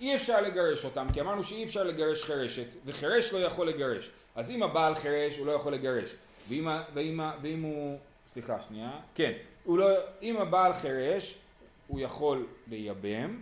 אי 0.00 0.14
אפשר 0.14 0.42
לגרש 0.42 0.84
אותם, 0.84 1.06
כי 1.12 1.20
אמרנו 1.20 1.44
שאי 1.44 1.64
אפשר 1.64 1.84
לגרש 1.84 2.24
חירשת, 2.24 2.66
וחירש 2.86 3.32
לא 3.32 3.38
יכול 3.38 3.68
לגרש. 3.68 4.10
אז 4.34 4.50
אם 4.50 4.62
הבעל 4.62 4.94
חירש, 4.94 5.38
הוא 5.38 5.46
לא 5.46 5.52
יכול 5.52 5.72
לגרש. 5.72 6.14
ואם, 6.48 6.68
ואם, 6.94 7.20
ואם 7.42 7.62
הוא... 7.62 7.98
סליחה, 8.28 8.60
שנייה. 8.60 8.90
כן. 9.14 9.32
לא... 9.66 9.88
אם 10.22 10.36
הבעל 10.36 10.72
חירש, 10.72 11.38
הוא 11.86 12.00
יכול 12.00 12.46
לייבם, 12.68 13.40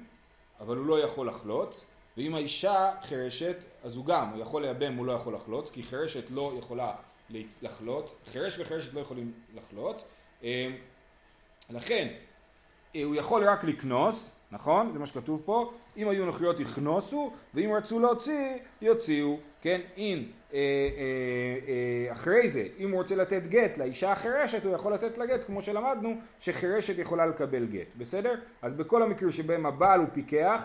אבל 0.60 0.76
הוא 0.76 0.86
לא 0.86 1.00
יכול 1.00 1.28
לחלוץ. 1.28 1.86
ואם 2.16 2.34
האישה 2.34 2.90
חירשת, 3.02 3.56
אז 3.84 3.96
הוא 3.96 4.06
גם, 4.06 4.28
הוא 4.28 4.42
יכול 4.42 4.62
לייבם, 4.62 4.94
הוא 4.94 5.06
לא 5.06 5.12
יכול 5.12 5.34
לחלוץ, 5.34 5.70
כי 5.70 5.82
חירשת 5.82 6.30
לא 6.30 6.52
יכולה 6.58 6.92
לחלוץ. 7.62 8.14
חירש 8.32 8.58
וחירשת 8.58 8.94
לא 8.94 9.00
יכולים 9.00 9.32
לחלוץ. 9.54 10.04
אה, 10.44 10.68
לכן, 11.70 12.08
אה, 12.96 13.04
הוא 13.04 13.14
יכול 13.14 13.48
רק 13.48 13.64
לקנוס, 13.64 14.34
נכון? 14.54 14.90
זה 14.92 14.98
מה 14.98 15.06
שכתוב 15.06 15.42
פה. 15.44 15.72
אם 15.96 16.08
היו 16.08 16.26
נוכריות 16.26 16.60
יכנוסו, 16.60 17.32
ואם 17.54 17.70
רצו 17.76 18.00
להוציא, 18.00 18.58
יוציאו. 18.82 19.36
כן? 19.62 19.80
אם 19.96 20.22
אה, 20.52 20.58
אה, 20.58 20.62
אה, 21.68 22.12
אחרי 22.12 22.48
זה, 22.48 22.66
אם 22.78 22.90
הוא 22.90 22.98
רוצה 22.98 23.16
לתת 23.16 23.42
גט 23.48 23.78
לאישה 23.78 24.12
החירשת, 24.12 24.64
הוא 24.64 24.74
יכול 24.74 24.94
לתת 24.94 25.18
לה 25.18 25.26
גט, 25.26 25.44
כמו 25.46 25.62
שלמדנו, 25.62 26.14
שחירשת 26.40 26.98
יכולה 26.98 27.26
לקבל 27.26 27.66
גט. 27.66 27.86
בסדר? 27.96 28.34
אז 28.62 28.74
בכל 28.74 29.02
המקרים 29.02 29.32
שבהם 29.32 29.66
הבעל 29.66 30.00
הוא 30.00 30.08
פיקח, 30.12 30.64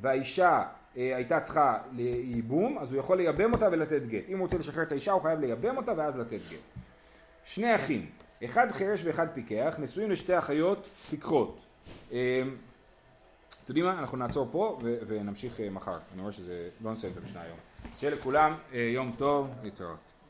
והאישה 0.00 0.62
אה, 0.96 1.16
הייתה 1.16 1.40
צריכה 1.40 1.78
לייבום, 1.92 2.78
אז 2.78 2.92
הוא 2.92 3.00
יכול 3.00 3.16
לייבם 3.16 3.52
אותה 3.52 3.68
ולתת 3.72 4.06
גט. 4.06 4.24
אם 4.28 4.38
הוא 4.38 4.42
רוצה 4.42 4.58
לשחרר 4.58 4.82
את 4.82 4.92
האישה, 4.92 5.12
הוא 5.12 5.22
חייב 5.22 5.40
לייבם 5.40 5.76
אותה 5.76 5.92
ואז 5.96 6.16
לתת 6.16 6.40
גט. 6.50 6.80
שני 7.44 7.74
אחים 7.74 8.06
אחד 8.44 8.72
חרש 8.72 9.04
ואחד 9.04 9.26
פיקח, 9.34 9.76
נשואים 9.78 10.10
לשתי 10.10 10.38
אחיות 10.38 10.86
פיקחות. 10.86 11.60
אתם 13.70 13.78
יודעים 13.78 13.94
מה? 13.94 14.00
אנחנו 14.00 14.18
נעצור 14.18 14.48
פה 14.52 14.78
ונמשיך 15.06 15.60
אה, 15.60 15.70
מחר. 15.70 15.98
אני 16.14 16.20
רואה 16.20 16.32
שזה... 16.32 16.68
לא 16.84 16.92
נסיים 16.92 17.12
את 17.12 17.18
המשנה 17.18 17.40
היום. 17.42 17.56
שיהיה 17.96 18.14
לכולם 18.14 18.54
אה, 18.72 18.90
יום 18.94 19.12
טוב, 19.18 19.54
להתראות. 19.62 20.09